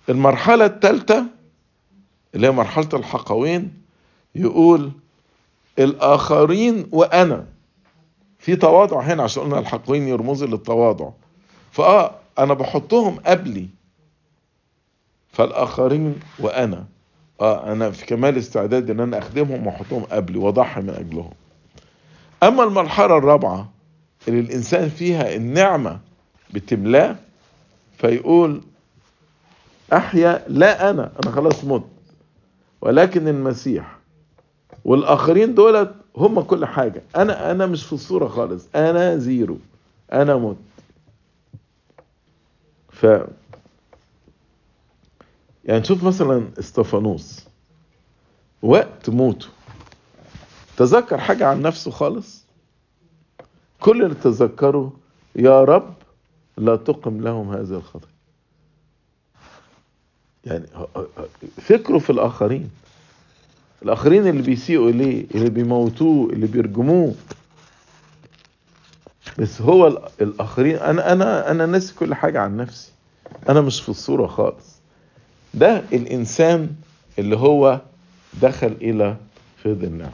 المرحلة 0.08 0.66
الثالثة 0.66 1.24
اللي 2.34 2.46
هي 2.46 2.50
مرحلة 2.50 2.88
الحقوين 2.94 3.72
يقول 4.34 4.92
الآخرين 5.78 6.86
وأنا. 6.92 7.46
في 8.38 8.56
تواضع 8.56 9.00
هنا 9.00 9.22
عشان 9.22 9.42
قلنا 9.42 9.58
الحقوين 9.58 10.08
يرمزوا 10.08 10.48
للتواضع. 10.48 11.10
فآه 11.72 12.14
أنا 12.38 12.54
بحطهم 12.54 13.18
قبلي. 13.26 13.68
فالآخرين 15.38 16.20
وأنا. 16.38 16.84
آه 17.40 17.72
أنا 17.72 17.90
في 17.90 18.06
كمال 18.06 18.38
استعداد 18.38 18.90
إن 18.90 19.00
أنا 19.00 19.18
أخدمهم 19.18 19.66
وأحطهم 19.66 20.02
قبلي 20.04 20.38
وأضحي 20.38 20.80
من 20.80 20.90
أجلهم. 20.90 21.30
أما 22.42 22.64
المرحلة 22.64 23.18
الرابعة 23.18 23.70
اللي 24.28 24.40
الإنسان 24.40 24.88
فيها 24.88 25.34
النعمة 25.36 26.00
بتملاه 26.54 27.16
فيقول 27.98 28.62
أحيا 29.92 30.44
لا 30.48 30.90
أنا 30.90 31.12
أنا 31.24 31.32
خلاص 31.32 31.64
مت. 31.64 31.84
ولكن 32.80 33.28
المسيح 33.28 33.98
والآخرين 34.84 35.54
دولت 35.54 35.94
هم 36.16 36.40
كل 36.40 36.66
حاجة. 36.66 37.02
أنا 37.16 37.50
أنا 37.50 37.66
مش 37.66 37.84
في 37.86 37.92
الصورة 37.92 38.28
خالص. 38.28 38.66
أنا 38.74 39.16
زيرو. 39.16 39.58
أنا 40.12 40.36
مت. 40.36 40.56
ف 42.90 43.06
يعني 45.64 45.80
نشوف 45.80 46.04
مثلا 46.04 46.48
إستفانوس. 46.58 47.44
وقت 48.62 49.10
موته. 49.10 49.46
تذكر 50.76 51.18
حاجة 51.18 51.46
عن 51.46 51.62
نفسه 51.62 51.90
خالص؟ 51.90 52.44
كل 53.80 54.02
اللي 54.02 54.14
تذكره 54.14 54.92
يا 55.36 55.64
رب 55.64 55.94
لا 56.56 56.76
تقم 56.76 57.20
لهم 57.20 57.52
هذه 57.52 57.70
الخطية 57.76 58.18
يعني 60.44 60.66
فكره 61.60 61.98
في 61.98 62.10
الآخرين. 62.10 62.70
الآخرين 63.82 64.26
اللي 64.26 64.42
بيسيئوا 64.42 64.90
إليه 64.90 65.26
اللي 65.34 65.50
بيموتوه 65.50 66.30
اللي 66.32 66.46
بيرجموه. 66.46 67.14
بس 69.38 69.62
هو 69.62 69.86
الآخرين 70.20 70.76
أنا 70.76 71.12
أنا 71.12 71.50
أنا 71.50 71.66
ناسي 71.66 71.94
كل 71.94 72.14
حاجة 72.14 72.40
عن 72.40 72.56
نفسي. 72.56 72.92
أنا 73.48 73.60
مش 73.60 73.80
في 73.80 73.88
الصورة 73.88 74.26
خالص. 74.26 74.77
ده 75.54 75.82
الإنسان 75.92 76.74
اللي 77.18 77.36
هو 77.36 77.80
دخل 78.42 78.76
إلى 78.80 79.16
فيض 79.62 79.84
النعمة 79.84 80.12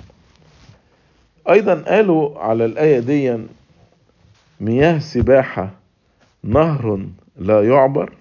أيضا 1.51 1.75
قالوا 1.75 2.39
على 2.39 2.65
الآية 2.65 2.99
دي 2.99 3.39
مياه 4.61 4.99
سباحة 4.99 5.71
نهر 6.45 7.07
لا 7.37 7.63
يعبر 7.69 8.13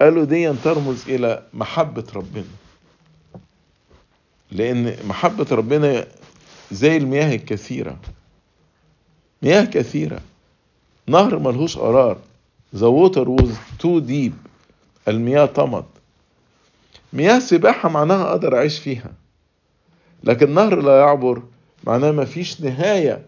قالوا 0.00 0.24
دي 0.24 0.52
ترمز 0.52 1.08
إلى 1.08 1.42
محبة 1.54 2.04
ربنا. 2.14 2.44
لأن 4.52 4.96
محبة 5.08 5.46
ربنا 5.52 6.06
زي 6.72 6.96
المياه 6.96 7.34
الكثيرة. 7.34 7.96
مياه 9.42 9.64
كثيرة. 9.64 10.20
نهر 11.06 11.38
ملهوش 11.38 11.78
قرار. 11.78 12.18
The 12.74 12.90
water 12.90 13.24
was 13.24 13.50
too 13.78 14.00
deep. 14.00 14.32
المياه 15.08 15.46
طمت. 15.46 15.84
مياه 17.12 17.38
سباحة 17.38 17.88
معناها 17.88 18.30
أقدر 18.30 18.56
أعيش 18.56 18.78
فيها. 18.78 19.12
لكن 20.24 20.54
نهر 20.54 20.80
لا 20.82 20.98
يعبر 20.98 21.42
معناه 21.84 22.10
مفيش 22.12 22.60
نهاية 22.60 23.26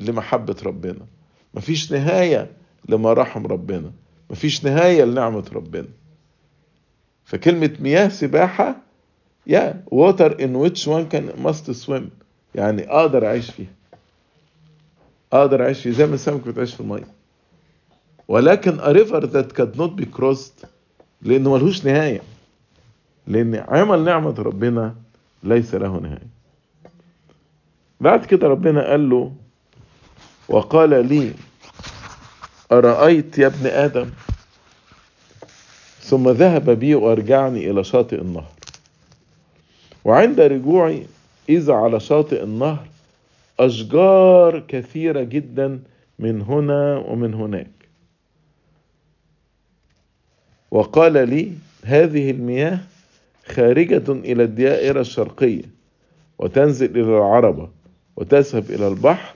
لمحبة 0.00 0.56
ربنا. 0.64 1.06
مفيش 1.54 1.92
نهاية 1.92 2.50
لمراحم 2.88 3.46
ربنا. 3.46 3.90
مفيش 4.30 4.64
نهاية 4.64 5.04
لنعمة 5.04 5.44
ربنا. 5.52 5.88
فكلمة 7.24 7.70
مياه 7.80 8.08
سباحة 8.08 8.76
يا 9.46 9.84
water 9.94 10.30
in 10.40 10.54
which 10.56 10.86
one 10.86 11.06
can 11.14 11.42
must 11.46 11.72
swim. 11.86 12.02
يعني 12.54 12.90
أقدر 12.90 13.26
أعيش 13.26 13.50
فيها. 13.50 13.70
أقدر 15.32 15.62
أعيش 15.62 15.80
فيها. 15.80 15.92
زي 15.92 16.06
ما 16.06 16.14
السمك 16.14 16.48
بتعيش 16.48 16.74
في 16.74 16.80
المية. 16.80 17.08
ولكن 18.28 18.78
a 18.80 18.92
river 18.92 19.26
that 19.26 19.56
could 19.56 19.76
not 19.80 20.00
be 20.02 20.06
crossed 20.18 20.66
لأنه 21.22 21.52
ملهوش 21.54 21.84
نهاية. 21.84 22.20
لأن 23.26 23.64
عمل 23.68 24.04
نعمة 24.04 24.34
ربنا 24.38 24.94
ليس 25.42 25.74
له 25.74 26.00
نهاية. 26.00 26.30
بعد 28.00 28.24
كده 28.24 28.48
ربنا 28.48 28.90
قال 28.90 29.10
له 29.10 29.32
وقال 30.48 31.06
لي 31.06 31.32
أرأيت 32.72 33.38
يا 33.38 33.46
ابن 33.46 33.66
آدم؟ 33.66 34.10
ثم 36.00 36.28
ذهب 36.28 36.70
بي 36.70 36.94
وأرجعني 36.94 37.70
إلى 37.70 37.84
شاطئ 37.84 38.20
النهر. 38.20 38.52
وعند 40.04 40.40
رجوعي 40.40 41.06
إذا 41.48 41.74
على 41.74 42.00
شاطئ 42.00 42.42
النهر 42.42 42.86
أشجار 43.60 44.60
كثيرة 44.68 45.22
جدا 45.22 45.80
من 46.18 46.42
هنا 46.42 46.96
ومن 46.96 47.34
هناك. 47.34 47.79
وقال 50.70 51.12
لي 51.12 51.52
هذه 51.84 52.30
المياه 52.30 52.80
خارجة 53.46 54.12
إلى 54.12 54.42
الدائرة 54.42 55.00
الشرقية 55.00 55.62
وتنزل 56.38 56.90
إلى 56.90 57.16
العربة 57.18 57.68
وتذهب 58.16 58.70
إلى 58.70 58.88
البحر. 58.88 59.34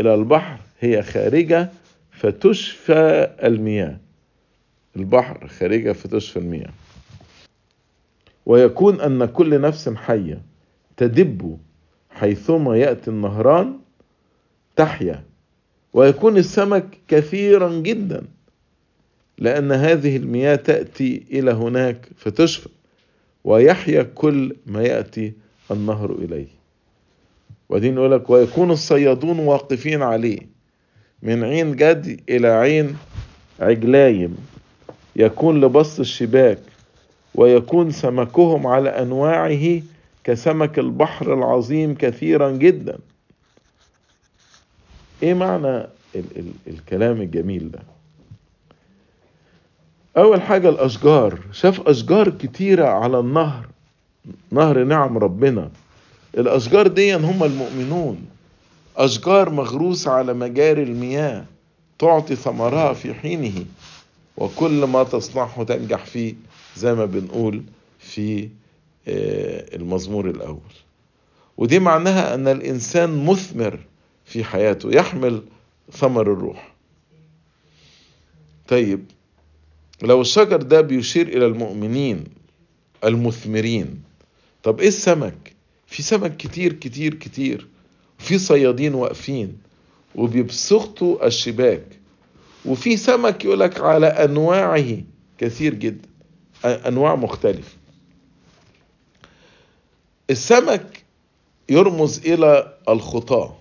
إلى 0.00 0.14
البحر 0.14 0.58
هي 0.80 1.02
خارجة 1.02 1.70
فتشفى 2.12 3.30
المياه. 3.42 3.96
البحر 4.96 5.48
خارجة 5.48 5.92
فتشفى 5.92 6.38
المياه. 6.38 6.70
ويكون 8.46 9.00
أن 9.00 9.24
كل 9.24 9.60
نفس 9.60 9.88
حية 9.88 10.42
تدب 10.96 11.58
حيثما 12.10 12.76
يأتي 12.76 13.10
النهران 13.10 13.78
تحيا. 14.76 15.22
ويكون 15.92 16.36
السمك 16.36 16.86
كثيرا 17.08 17.72
جدا. 17.80 18.22
لأن 19.38 19.72
هذه 19.72 20.16
المياه 20.16 20.56
تأتي 20.56 21.22
إلى 21.30 21.50
هناك 21.50 22.08
فتشفى 22.16 22.68
ويحيا 23.44 24.02
كل 24.02 24.56
ما 24.66 24.82
يأتي 24.82 25.32
النهر 25.70 26.10
إليه. 26.12 26.46
وبعدين 27.68 27.94
يقول 27.94 28.12
لك 28.12 28.30
ويكون 28.30 28.70
الصيادون 28.70 29.38
واقفين 29.38 30.02
عليه 30.02 30.38
من 31.22 31.44
عين 31.44 31.76
جد 31.76 32.20
إلى 32.28 32.48
عين 32.48 32.96
عجلايم. 33.60 34.36
يكون 35.16 35.60
لبسط 35.60 36.00
الشباك 36.00 36.58
ويكون 37.34 37.90
سمكهم 37.90 38.66
على 38.66 38.88
أنواعه 38.90 39.82
كسمك 40.24 40.78
البحر 40.78 41.34
العظيم 41.34 41.94
كثيرا 41.94 42.50
جدا. 42.50 42.98
إيه 45.22 45.34
معنى 45.34 45.76
ال 45.76 46.24
ال 46.36 46.46
الكلام 46.66 47.20
الجميل 47.20 47.70
ده؟ 47.70 47.80
أول 50.16 50.42
حاجة 50.42 50.68
الأشجار. 50.68 51.40
شاف 51.52 51.80
أشجار 51.88 52.30
كتيرة 52.30 52.86
على 52.86 53.18
النهر 53.18 53.68
نهر 54.50 54.84
نعم 54.84 55.18
ربنا. 55.18 55.70
الأشجار 56.38 56.86
دي 56.86 57.14
هم 57.14 57.44
المؤمنون. 57.44 58.26
أشجار 58.96 59.50
مغروسة 59.50 60.10
على 60.10 60.34
مجاري 60.34 60.82
المياه 60.82 61.44
تعطي 61.98 62.36
ثمرها 62.36 62.92
في 62.92 63.14
حينه 63.14 63.64
وكل 64.36 64.84
ما 64.84 65.02
تصنعه 65.02 65.64
تنجح 65.64 66.04
فيه 66.04 66.34
زي 66.76 66.94
ما 66.94 67.04
بنقول 67.04 67.62
في 67.98 68.48
المزمور 69.74 70.30
الأول. 70.30 70.74
ودي 71.56 71.78
معناها 71.78 72.34
أن 72.34 72.48
الإنسان 72.48 73.24
مثمر 73.26 73.78
في 74.24 74.44
حياته 74.44 74.90
يحمل 74.90 75.42
ثمر 75.92 76.32
الروح. 76.32 76.74
طيب 78.68 79.04
لو 80.02 80.20
الشجر 80.20 80.62
ده 80.62 80.80
بيشير 80.80 81.28
إلى 81.28 81.46
المؤمنين 81.46 82.24
المثمرين 83.04 84.02
طب 84.62 84.80
إيه 84.80 84.88
السمك؟ 84.88 85.52
في 85.86 86.02
سمك 86.02 86.36
كتير 86.36 86.72
كتير 86.72 87.14
كتير 87.14 87.68
في 88.18 88.38
صيادين 88.38 88.94
واقفين 88.94 89.58
وبيبسطوا 90.14 91.26
الشباك 91.26 91.84
وفي 92.64 92.96
سمك 92.96 93.44
يقولك 93.44 93.80
على 93.80 94.06
أنواعه 94.06 94.96
كثير 95.38 95.74
جدا 95.74 96.08
أنواع 96.64 97.14
مختلفة. 97.14 97.76
السمك 100.30 101.04
يرمز 101.68 102.18
إلى 102.26 102.78
الخطاة 102.88 103.56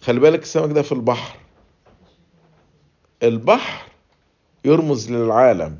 خلي 0.00 0.20
بالك 0.20 0.42
السمك 0.42 0.70
ده 0.72 0.82
في 0.82 0.92
البحر. 0.92 1.38
البحر 3.22 3.89
يرمز 4.64 5.10
للعالم 5.10 5.78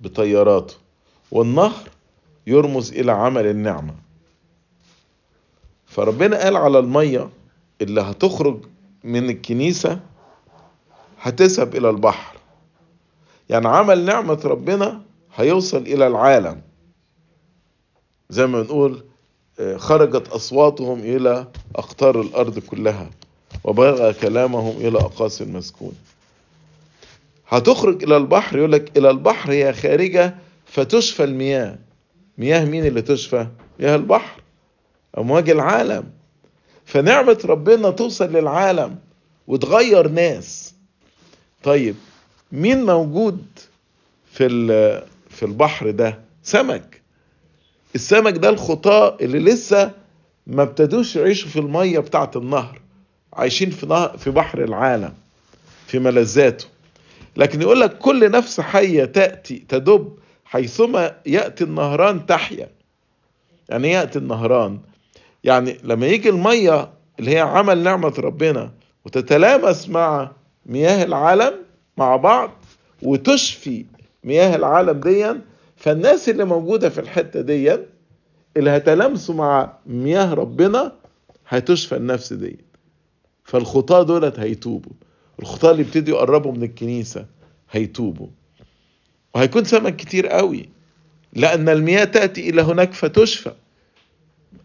بطياراته 0.00 0.74
والنهر 1.30 1.88
يرمز 2.46 2.92
إلى 2.92 3.12
عمل 3.12 3.46
النعمة. 3.46 3.94
فربنا 5.86 6.44
قال 6.44 6.56
على 6.56 6.78
المية 6.78 7.28
اللي 7.80 8.00
هتخرج 8.00 8.58
من 9.04 9.30
الكنيسة 9.30 10.00
هتذهب 11.20 11.74
إلى 11.74 11.90
البحر. 11.90 12.36
يعني 13.50 13.68
عمل 13.68 14.04
نعمة 14.04 14.40
ربنا 14.44 15.02
هيوصل 15.36 15.78
إلى 15.82 16.06
العالم. 16.06 16.60
زي 18.30 18.46
ما 18.46 18.62
بنقول 18.62 19.04
خرجت 19.76 20.28
أصواتهم 20.28 20.98
إلى 20.98 21.46
أقطار 21.76 22.20
الأرض 22.20 22.58
كلها 22.58 23.10
وبلغ 23.64 24.12
كلامهم 24.12 24.76
إلى 24.76 24.98
أقاصي 24.98 25.44
المسكون. 25.44 25.92
هتخرج 27.52 28.02
إلى 28.02 28.16
البحر 28.16 28.58
يقول 28.58 28.72
لك 28.72 28.98
إلى 28.98 29.10
البحر 29.10 29.52
هي 29.52 29.72
خارجة 29.72 30.34
فتشفى 30.66 31.24
المياه. 31.24 31.78
مياه 32.38 32.64
مين 32.64 32.86
اللي 32.86 33.02
تشفى؟ 33.02 33.46
مياه 33.80 33.96
البحر 33.96 34.42
أمواج 35.18 35.50
العالم. 35.50 36.04
فنعمة 36.84 37.38
ربنا 37.44 37.90
توصل 37.90 38.32
للعالم 38.32 38.98
وتغير 39.46 40.08
ناس. 40.08 40.74
طيب 41.62 41.94
مين 42.52 42.84
موجود 42.84 43.46
في 44.32 44.48
في 45.30 45.42
البحر 45.42 45.90
ده؟ 45.90 46.18
سمك. 46.42 47.02
السمك 47.94 48.36
ده 48.36 48.48
الخطاة 48.48 49.16
اللي 49.20 49.38
لسه 49.38 49.90
ما 50.46 50.62
ابتدوش 50.62 51.16
يعيشوا 51.16 51.48
في 51.48 51.58
المية 51.58 51.98
بتاعة 51.98 52.30
النهر 52.36 52.80
عايشين 53.32 53.70
في 53.70 53.86
نهر 53.86 54.16
في 54.18 54.30
بحر 54.30 54.64
العالم 54.64 55.12
في 55.86 55.98
ملذاته. 55.98 56.66
لكن 57.36 57.62
يقول 57.62 57.80
لك 57.80 57.98
كل 57.98 58.30
نفس 58.30 58.60
حية 58.60 59.04
تأتي 59.04 59.64
تدب 59.68 60.18
حيثما 60.44 61.16
يأتي 61.26 61.64
النهران 61.64 62.26
تحيا. 62.26 62.68
يعني 63.68 63.90
يأتي 63.90 64.18
النهران؟ 64.18 64.78
يعني 65.44 65.76
لما 65.84 66.06
يجي 66.06 66.28
المية 66.28 66.90
اللي 67.18 67.30
هي 67.30 67.40
عمل 67.40 67.78
نعمة 67.82 68.14
ربنا 68.18 68.70
وتتلامس 69.04 69.88
مع 69.88 70.30
مياه 70.66 71.04
العالم 71.04 71.54
مع 71.96 72.16
بعض 72.16 72.50
وتشفي 73.02 73.84
مياه 74.24 74.56
العالم 74.56 75.00
ديًا 75.00 75.40
فالناس 75.76 76.28
اللي 76.28 76.44
موجودة 76.44 76.88
في 76.88 77.00
الحتة 77.00 77.40
دي 77.40 77.76
اللي 78.56 78.70
هتلامسوا 78.70 79.34
مع 79.34 79.72
مياه 79.86 80.34
ربنا 80.34 80.92
هتشفى 81.48 81.96
النفس 81.96 82.32
دي 82.32 82.58
فالخطاة 83.44 84.02
دولت 84.02 84.38
هيتوبوا. 84.38 84.92
الخطاة 85.40 85.70
اللي 85.70 85.82
ابتدوا 85.82 86.16
يقربوا 86.16 86.52
من 86.52 86.62
الكنيسة 86.62 87.26
هيتوبوا. 87.70 88.28
وهيكون 89.34 89.64
سمك 89.64 89.96
كتير 89.96 90.26
قوي. 90.26 90.68
لأن 91.32 91.68
المياه 91.68 92.04
تأتي 92.04 92.50
إلى 92.50 92.62
هناك 92.62 92.92
فتشفى. 92.92 93.52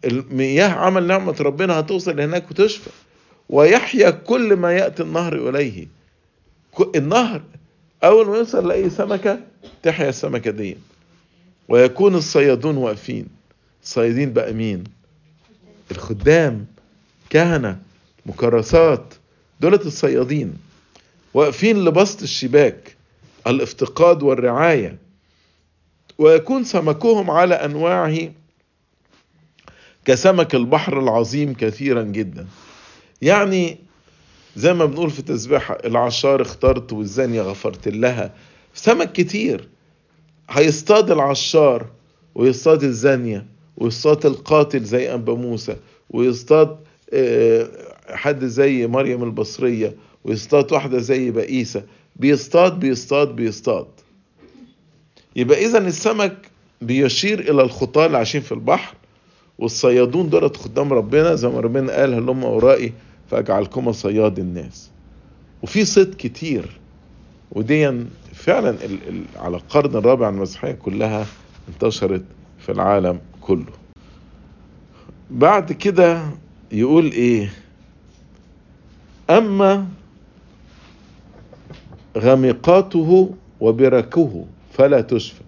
المياه 0.06 0.68
عمل 0.70 1.08
نعمة 1.08 1.36
ربنا 1.40 1.80
هتوصل 1.80 2.22
هناك 2.22 2.52
وتشفى. 2.52 2.90
ويحيا 3.50 4.10
كل 4.10 4.56
ما 4.56 4.74
يأتي 4.74 5.04
النهر 5.04 5.50
إليه. 5.50 5.88
النهر 6.96 7.42
أول 8.04 8.28
ما 8.28 8.38
يوصل 8.38 8.68
لأي 8.68 8.90
سمكة 8.90 9.40
تحيا 9.84 10.10
السمكة 10.10 10.52
دي. 10.52 10.78
ويكون 11.70 12.16
الصيادون 12.16 12.78
واقفين. 12.78 13.28
الصيادين 13.84 14.34
بقى 14.34 14.54
مين؟ 14.54 14.84
الخدام 15.92 16.66
كهنة 17.30 17.80
مكرسات. 18.26 19.14
دولة 19.62 19.80
الصيادين 19.86 20.54
واقفين 21.34 21.86
لبسط 21.86 22.22
الشباك 22.22 22.96
الافتقاد 23.48 24.24
والرعاية 24.24 24.98
ويكون 26.18 26.64
سمكهم 26.64 27.32
على 27.32 27.56
أنواعه 27.56 28.18
كسمك 30.06 30.56
البحر 30.56 31.00
العظيم 31.00 31.54
كثيرا 31.54 32.04
جدا. 32.04 32.48
يعني 33.22 33.78
زي 34.56 34.74
ما 34.74 34.86
بنقول 34.86 35.10
في 35.10 35.22
تسبيحة 35.22 35.78
العشار 35.86 36.42
اخترت 36.42 36.94
والزانية 36.94 37.42
غفرت 37.42 37.88
لها. 37.88 38.34
سمك 38.74 39.12
كتير. 39.12 39.68
هيصطاد 40.50 41.12
العشار 41.12 41.86
ويصطاد 42.36 42.84
الزانية 42.84 43.46
ويصطاد 43.78 44.26
القاتل 44.26 44.84
زي 44.84 45.14
أنبا 45.14 45.34
موسى 45.34 45.76
ويصطاد 46.10 46.78
حد 48.10 48.46
زي 48.46 48.88
مريم 48.88 49.24
البصرية 49.24 49.94
ويصطاد 50.24 50.74
واحدة 50.74 51.00
زي 51.00 51.32
بئيسة. 51.32 51.84
بيصطاد 52.16 52.80
بيصطاد 52.80 53.36
بيصطاد. 53.36 53.88
يبقى 55.36 55.66
إذا 55.66 55.78
السمك 55.78 56.38
بيشير 56.82 57.40
إلى 57.40 57.62
الخطاة 57.62 58.06
اللي 58.06 58.18
عايشين 58.18 58.42
في 58.42 58.52
البحر 58.52 58.96
والصيادون 59.60 60.30
دولت 60.30 60.58
خدام 60.58 60.94
ربنا 60.94 61.36
زي 61.36 61.48
ما 61.48 61.60
ربنا 61.60 61.94
قال 61.94 62.14
هلم 62.14 62.44
أورائي 62.44 62.94
فأجعلكما 63.32 63.92
صياد 63.92 64.40
الناس. 64.40 64.90
وفي 65.64 65.86
صيد 65.86 66.16
كتير. 66.18 66.80
ودي 67.52 67.92
فعلا 68.34 68.78
على 69.36 69.58
القرن 69.58 69.96
الرابع 69.96 70.30
المسيحية 70.30 70.72
كلها 70.72 71.26
انتشرت 71.70 72.24
في 72.60 72.72
العالم 72.72 73.20
كله. 73.42 73.74
بعد 75.32 75.72
كده 75.72 76.22
يقول 76.72 77.12
إيه؟ 77.12 77.54
أما 79.30 79.88
غمقاته 82.18 83.36
وبركه 83.60 84.46
فلا 84.74 85.02
تشفى. 85.02 85.42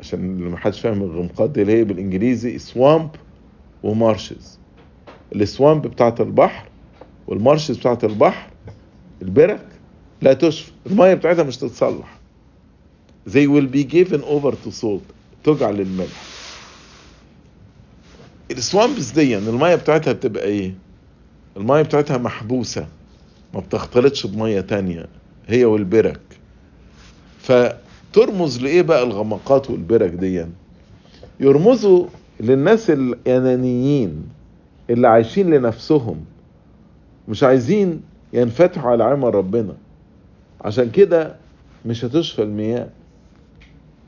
عشان 0.00 0.20
اللي 0.20 0.50
محدش 0.50 0.80
فاهم 0.80 1.02
الغمقات 1.02 1.50
دي 1.50 1.62
اللي 1.62 1.72
هي 1.78 1.84
بالإنجليزي 1.84 2.58
swamp 2.58 3.10
و 3.82 3.91
marshes 3.91 4.58
ال 5.34 5.43
swamp 5.43 5.86
بتاعت 5.86 6.20
البحر 6.20 6.68
وال 7.26 7.37
marshes 7.37 7.76
بتاعت 7.76 8.04
البحر 8.04 8.50
البرك 9.22 9.66
لا 10.22 10.32
تشفى. 10.32 10.70
المية 10.86 11.14
بتاعتها 11.14 11.42
مش 11.42 11.56
تتصلح. 11.56 12.18
They 13.28 13.46
will 13.46 13.68
be 13.74 13.84
given 13.94 14.22
over 14.22 14.52
to 14.52 14.70
salt 14.82 15.12
تجعل 15.44 15.76
للملح. 15.76 16.22
ال 18.50 18.59
swamps 18.59 19.10
دي 19.10 19.38
المية 19.38 19.74
بتاعتها 19.74 20.12
بتبقى 20.12 20.44
إيه؟ 20.44 20.74
المية 21.58 21.82
بتاعتها 21.82 22.18
محبوسة 22.18 22.86
ما 23.54 23.60
بتختلطش 23.60 24.26
بمية 24.26 24.60
تانية 24.60 25.06
هي 25.46 25.64
والبرك. 25.64 26.20
فترمز 27.38 28.62
لإيه 28.62 28.82
بقى 28.82 29.02
الغمقات 29.02 29.70
والبرك 29.70 30.10
دي 30.10 30.46
يرمزوا 31.40 32.06
للناس 32.40 32.90
الأنانيين 32.90 34.28
اللي 34.90 35.08
عايشين 35.08 35.50
لنفسهم 35.50 36.24
مش 37.28 37.42
عايزين 37.42 38.02
ينفتحوا 38.32 38.90
على 38.90 39.04
عمل 39.04 39.34
ربنا. 39.34 39.74
عشان 40.60 40.90
كده 40.90 41.36
مش 41.86 42.04
هتشفى 42.04 42.42
المياه. 42.42 42.88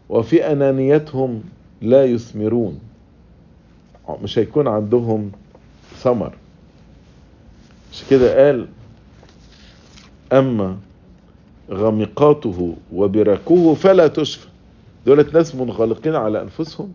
وفي 0.08 0.52
أنانيتهم 0.52 1.42
لا 1.82 2.04
يثمرون. 2.04 2.78
مش 4.22 4.38
هيكون 4.38 4.68
عندهم 4.68 5.30
ثمر. 5.96 6.32
مش 7.92 8.05
كده 8.11 8.46
قال 8.46 8.66
أما 10.33 10.76
غمقاته 11.70 12.76
وبركه 12.92 13.74
فلا 13.74 14.07
تشفى. 14.07 14.48
دولت 15.07 15.35
ناس 15.35 15.55
منغلقين 15.55 16.14
على 16.14 16.42
أنفسهم 16.42 16.92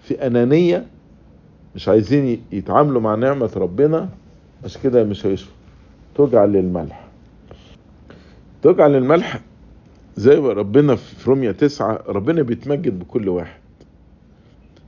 في 0.00 0.26
أنانية 0.26 0.86
مش 1.74 1.88
عايزين 1.88 2.42
يتعاملوا 2.52 3.00
مع 3.00 3.14
نعمة 3.14 3.50
ربنا 3.56 4.08
عشان 4.64 4.80
كده 4.82 5.04
مش 5.04 5.26
هيشفى 5.26 5.50
تجعل 6.14 6.52
للملح. 6.52 7.06
تجعل 8.62 8.92
للملح 8.92 9.40
زي 10.16 10.34
ربنا 10.34 10.96
في 10.96 11.30
رومية 11.30 11.50
تسعة 11.50 12.00
ربنا 12.08 12.42
بيتمجد 12.42 12.98
بكل 12.98 13.28
واحد. 13.28 13.60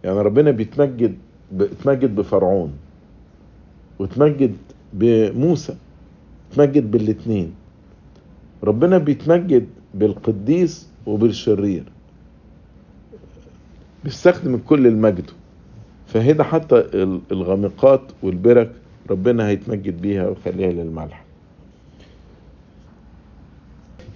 يعني 0.05 0.19
ربنا 0.19 0.51
بيتمجد 0.51 1.19
بيتمجد 1.53 2.17
بفرعون 2.17 2.73
وتمجد 3.99 4.57
بموسى 4.93 5.77
تمجد 6.57 6.91
بالاتنين 6.91 7.55
ربنا 8.65 8.99
بيتمجد 8.99 9.67
بالقديس 9.95 10.89
وبالشرير 11.07 11.85
بيستخدم 14.05 14.57
كل 14.57 14.87
المجد. 14.87 15.31
فهنا 16.07 16.45
حتى 16.45 16.85
الغامقات 17.33 18.01
والبرك 18.23 18.73
ربنا 19.11 19.49
هيتمجد 19.49 20.03
بيها 20.03 20.29
ويخليها 20.29 20.73
للملح. 20.73 21.25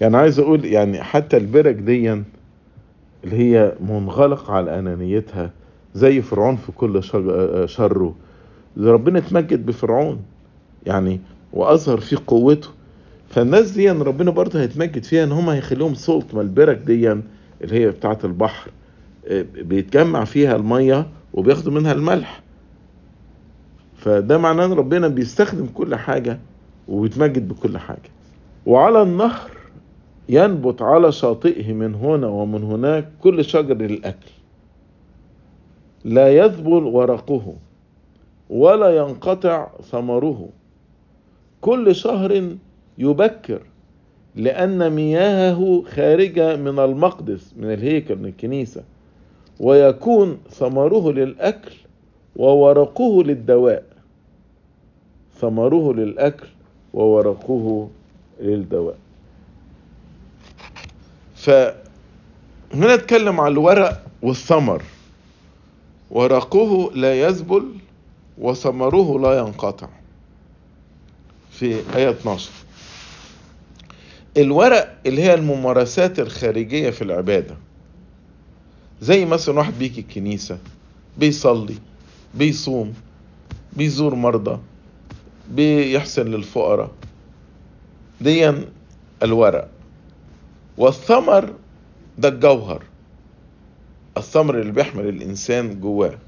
يعني 0.00 0.16
عايز 0.16 0.38
أقول 0.38 0.64
يعني 0.64 1.02
حتى 1.02 1.36
البرك 1.36 1.74
دي 1.74 2.12
اللي 2.12 3.36
هي 3.36 3.74
منغلقة 3.80 4.52
على 4.52 4.78
أنانيتها 4.78 5.50
زي 5.94 6.22
فرعون 6.22 6.56
في 6.56 6.72
كل 6.72 7.02
شره. 7.68 8.14
ربنا 8.78 9.18
اتمجد 9.18 9.66
بفرعون. 9.66 10.22
يعني 10.86 11.20
وأظهر 11.52 12.00
فيه 12.00 12.16
قوته. 12.26 12.68
فالناس 13.28 13.70
دي 13.70 13.90
ربنا 13.90 14.30
برضه 14.30 14.60
هيتمجد 14.60 15.04
فيها 15.04 15.24
إن 15.24 15.32
هم 15.32 15.50
هيخليهم 15.50 15.94
صوت 15.94 16.34
ما 16.34 16.40
البرك 16.40 16.76
دي 16.76 17.12
اللي 17.12 17.22
هي 17.62 17.90
بتاعة 17.90 18.18
البحر. 18.24 18.70
بيتجمع 19.54 20.24
فيها 20.24 20.56
المية 20.56 21.06
وبياخدوا 21.34 21.72
منها 21.72 21.92
الملح. 21.92 22.42
فده 23.96 24.38
معناه 24.38 24.66
إن 24.66 24.72
ربنا 24.72 25.08
بيستخدم 25.08 25.66
كل 25.66 25.94
حاجة 25.94 26.38
وبيتمجد 26.88 27.48
بكل 27.48 27.78
حاجة. 27.78 28.10
وعلى 28.66 29.02
النهر 29.02 29.50
ينبت 30.28 30.82
على 30.82 31.12
شاطئه 31.12 31.72
من 31.72 31.94
هنا 31.94 32.26
ومن 32.26 32.62
هناك 32.62 33.08
كل 33.22 33.44
شجر 33.44 33.74
للاكل 33.74 34.30
لا 36.04 36.28
يذبل 36.28 36.84
ورقه 36.84 37.54
ولا 38.50 38.96
ينقطع 38.96 39.70
ثمره. 39.90 40.48
كل 41.62 41.94
شهر 41.94 42.56
يبكر 42.98 43.60
لأن 44.36 44.92
مياهه 44.92 45.82
خارجة 45.86 46.56
من 46.56 46.78
المقدس 46.78 47.52
من 47.56 47.72
الهيكل 47.72 48.16
من 48.16 48.24
الكنيسة. 48.24 48.82
ويكون 49.60 50.38
ثمره 50.50 51.12
للأكل 51.12 51.74
وورقه 52.36 53.22
للدواء. 53.22 53.84
ثمره 55.40 55.92
للأكل 55.92 56.46
وورقه 56.94 57.88
للدواء. 58.40 58.96
فهنا 61.34 61.74
نتكلم 62.74 63.40
على 63.40 63.52
الورق 63.52 64.04
والثمر. 64.22 64.82
ورقه 66.10 66.90
لا 66.94 67.14
يذبل 67.20 67.64
وثمره 68.38 69.20
لا 69.20 69.38
ينقطع. 69.38 69.88
في 71.52 71.80
آية 71.96 72.10
12 72.10 72.50
الورق 74.36 74.98
اللي 75.06 75.22
هي 75.22 75.34
الممارسات 75.34 76.18
الخارجية 76.20 76.90
في 76.90 77.02
العبادة 77.02 77.56
زي 79.02 79.24
مثلا 79.24 79.58
واحد 79.58 79.78
بيجي 79.78 80.00
الكنيسة 80.00 80.58
بيصلي 81.18 81.74
بيصوم 82.34 82.94
بيزور 83.72 84.14
مرضى 84.14 84.58
بيحسن 85.50 86.26
للفقراء. 86.26 86.90
دي 88.20 88.52
الورق. 89.22 89.68
والثمر 90.78 91.54
ده 92.18 92.28
الجوهر 92.28 92.82
الثمر 94.16 94.60
اللي 94.60 94.72
بيحمل 94.72 95.08
الإنسان 95.08 95.80
جواه. 95.80 96.18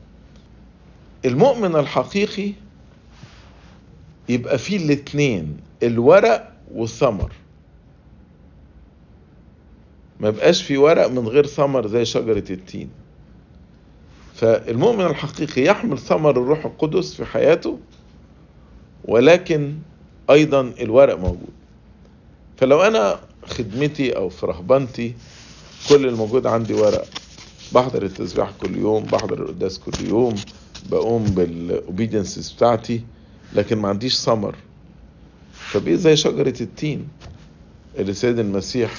المؤمن 1.24 1.76
الحقيقي 1.76 2.52
يبقى 4.28 4.58
فيه 4.58 4.76
الاتنين 4.76 5.56
الورق 5.82 6.52
والثمر. 6.74 7.32
ما 10.20 10.28
يبقاش 10.28 10.62
في 10.62 10.76
ورق 10.76 11.06
من 11.06 11.28
غير 11.28 11.46
ثمر 11.46 11.86
زي 11.86 12.04
شجرة 12.04 12.44
التين. 12.50 12.90
فالمؤمن 14.34 15.06
الحقيقي 15.06 15.62
يحمل 15.62 15.98
ثمر 15.98 16.30
الروح 16.30 16.64
القدس 16.64 17.14
في 17.14 17.24
حياته 17.24 17.78
ولكن 19.04 19.74
أيضا 20.30 20.60
الورق 20.60 21.18
موجود. 21.18 21.54
فلو 22.56 22.82
أنا 22.82 23.20
خدمتي 23.46 24.16
أو 24.16 24.28
في 24.28 24.46
رهبنتي 24.46 25.14
كل 25.88 26.08
الموجود 26.08 26.46
عندي 26.46 26.74
ورق. 26.74 27.04
بحضر 27.74 28.02
التسبيح 28.02 28.50
كل 28.60 28.76
يوم 28.76 29.02
بحضر 29.02 29.42
القداس 29.42 29.78
كل 29.78 30.08
يوم 30.08 30.34
بقوم 30.90 31.24
بالاوبيدنسز 31.24 32.52
بتاعتي. 32.52 33.02
لكن 33.54 33.78
ما 33.78 33.88
عنديش 33.88 34.16
ثمر. 34.16 34.54
فبقيت 35.52 35.98
زي 35.98 36.16
شجرة 36.16 36.54
التين 36.60 37.08
اللي 37.98 38.14
سيد 38.14 38.38
المسيح 38.38 38.94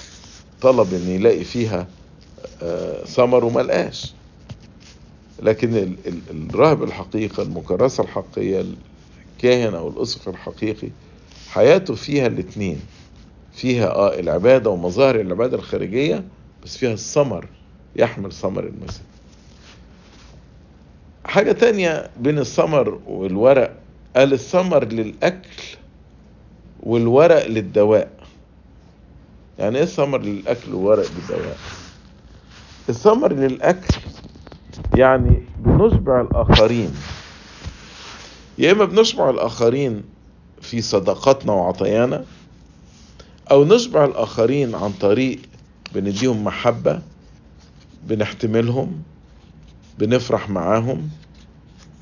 طلب 0.62 0.94
إن 0.94 1.10
يلاقي 1.10 1.44
فيها 1.44 1.88
آه، 2.64 3.04
ثمر 3.06 3.46
وما 3.46 3.62
لقاش. 3.62 4.14
لكن 5.44 5.76
ال- 5.76 5.96
ال- 6.08 6.50
الراهب 6.50 6.84
الحقيقي 6.84 7.44
المكرسة 7.44 8.04
الحقيقية 8.04 8.66
الكاهن 9.38 9.76
أو 9.76 9.90
الأسقف 9.90 10.30
الحقيقي 10.30 10.88
حياته 11.50 11.96
فيها 11.96 12.28
الاتنين. 12.28 12.80
فيها 13.54 13.88
آه 13.96 14.20
العبادة 14.20 14.70
ومظاهر 14.70 15.22
العبادة 15.22 15.58
الخارجية 15.58 16.24
بس 16.64 16.78
فيها 16.78 16.94
الثمر 16.94 17.48
يحمل 17.96 18.32
ثمر 18.34 18.64
المسيح. 18.64 19.02
حاجة 21.26 21.52
تانية 21.52 22.10
بين 22.20 22.40
الثمر 22.40 23.00
والورق 23.08 23.76
قال 24.16 24.34
الثمر 24.34 24.86
للأكل 24.86 25.50
والورق 26.84 27.48
للدواء. 27.48 28.12
يعني 29.60 29.78
إيه 29.78 29.84
الثمر 29.84 30.22
للأكل 30.22 30.74
والورق 30.74 31.06
للدواء؟ 31.16 31.58
الثمر 32.90 33.34
للأكل 33.34 33.96
يعني 34.96 35.44
بنشبع 35.60 36.22
الآخرين. 36.22 36.94
يا 38.58 38.72
إما 38.72 38.86
بنشبع 38.86 39.30
الآخرين 39.30 40.04
في 40.62 40.82
صداقتنا 40.82 41.52
وعطيانا 41.54 42.26
أو 43.52 43.66
نشبع 43.66 44.06
الآخرين 44.06 44.76
عن 44.76 44.92
طريق 44.92 45.40
بنديهم 45.94 46.44
محبة 46.44 47.02
بنحتملهم 48.04 49.02
بنفرح 50.00 50.50
معاهم 50.50 51.10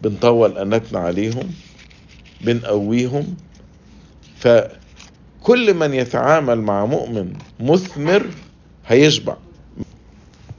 بنطول 0.03 0.57
أناتنا 0.57 0.99
عليهم. 0.99 1.53
بنقويهم. 2.43 3.35
فكل 4.37 5.73
من 5.73 5.93
يتعامل 5.93 6.61
مع 6.61 6.85
مؤمن 6.85 7.33
مثمر 7.59 8.29
هيشبع. 8.87 9.37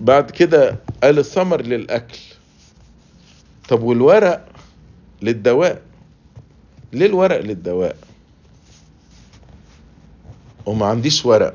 بعد 0.00 0.30
كده 0.30 0.76
قال 1.02 1.18
الثمر 1.18 1.60
للأكل. 1.62 2.18
طب 3.68 3.82
والورق 3.82 4.48
للدواء؟ 5.22 5.82
ليه 6.92 7.06
الورق 7.06 7.40
للدواء؟ 7.40 7.96
وما 10.66 10.86
عنديش 10.86 11.26
ورق. 11.26 11.54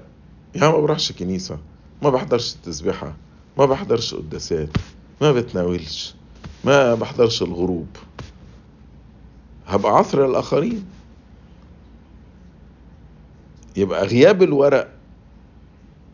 يعني 0.55 0.71
ما 0.71 0.79
بروحش 0.79 1.11
كنيسة 1.11 1.59
ما 2.01 2.09
بحضرش 2.09 2.55
التسبيحة 2.55 3.13
ما 3.57 3.65
بحضرش 3.65 4.13
قداسات 4.15 4.69
ما 5.21 5.31
بتناولش 5.31 6.15
ما 6.63 6.95
بحضرش 6.95 7.41
الغروب. 7.41 7.87
هبقى 9.69 9.97
عثر 9.97 10.25
الآخرين. 10.25 10.85
يبقى 13.75 14.05
غياب 14.05 14.43
الورق 14.43 14.89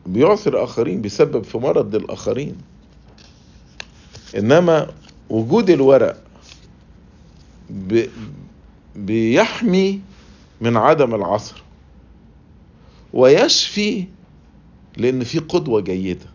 بيعثر 0.06 0.54
الآخرين 0.58 1.02
بيسبب 1.02 1.44
في 1.44 1.58
مرض 1.58 1.96
للآخرين 1.96 2.56
إنما 4.38 4.88
وجود 5.30 5.70
الورق 5.70 6.18
بي 7.70 8.10
بيحمي 8.96 10.02
من 10.62 10.78
عدم 10.78 11.15
العصر 11.15 11.63
ويشفي 13.13 14.06
لأن 14.98 15.24
في 15.24 15.39
قدوة 15.39 15.82
جيدة. 15.82 16.26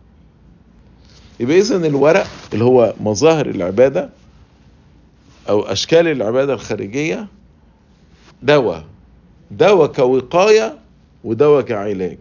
يبقى 1.41 1.59
إذا 1.59 1.77
الورق 1.77 2.27
اللي 2.53 2.65
هو 2.65 2.95
مظاهر 3.01 3.47
العبادة 3.47 4.11
أو 5.51 5.63
أشكال 5.63 6.09
العبادة 6.09 6.55
الخارجية 6.55 7.27
دواء. 8.43 8.85
دواء 9.51 9.93
كوقاية 9.93 10.79
ودواء 11.25 11.63
كعلاج. 11.65 12.19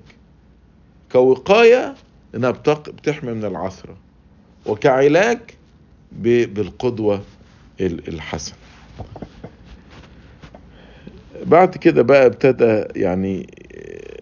كوقاية 1.11 1.95
إنها 2.35 2.51
بتحمي 2.51 3.31
من 3.33 3.45
العثرة 3.45 3.95
وكعلاج 4.65 5.39
بالقدوة 6.11 7.21
الحسنة. 7.81 8.55
بعد 11.45 11.77
كده 11.77 12.01
بقى 12.01 12.25
ابتدى 12.25 12.99
يعني 12.99 13.47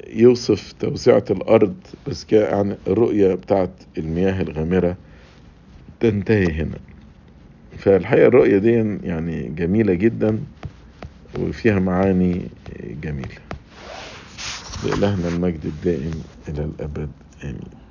يوصف 0.09 0.71
توسعة 0.79 1.25
الأرض 1.31 1.75
بس 2.07 2.25
يعني 2.31 2.75
الرؤية 2.87 3.33
بتاعت 3.35 3.71
المياه 3.97 4.41
الغامرة 4.41 4.97
تنتهي 5.99 6.45
هنا. 6.51 6.77
فالحقيقة 7.77 8.27
الرؤية 8.27 8.57
دي 8.57 8.71
يعني 9.07 9.49
جميلة 9.49 9.93
جدا 9.93 10.39
وفيها 11.39 11.79
معاني 11.79 12.41
جميلة. 13.03 13.37
لإلهنا 14.83 15.27
المجد 15.27 15.65
الدائم 15.65 16.11
إلى 16.49 16.63
الأبد. 16.63 17.09
آمين. 17.43 17.86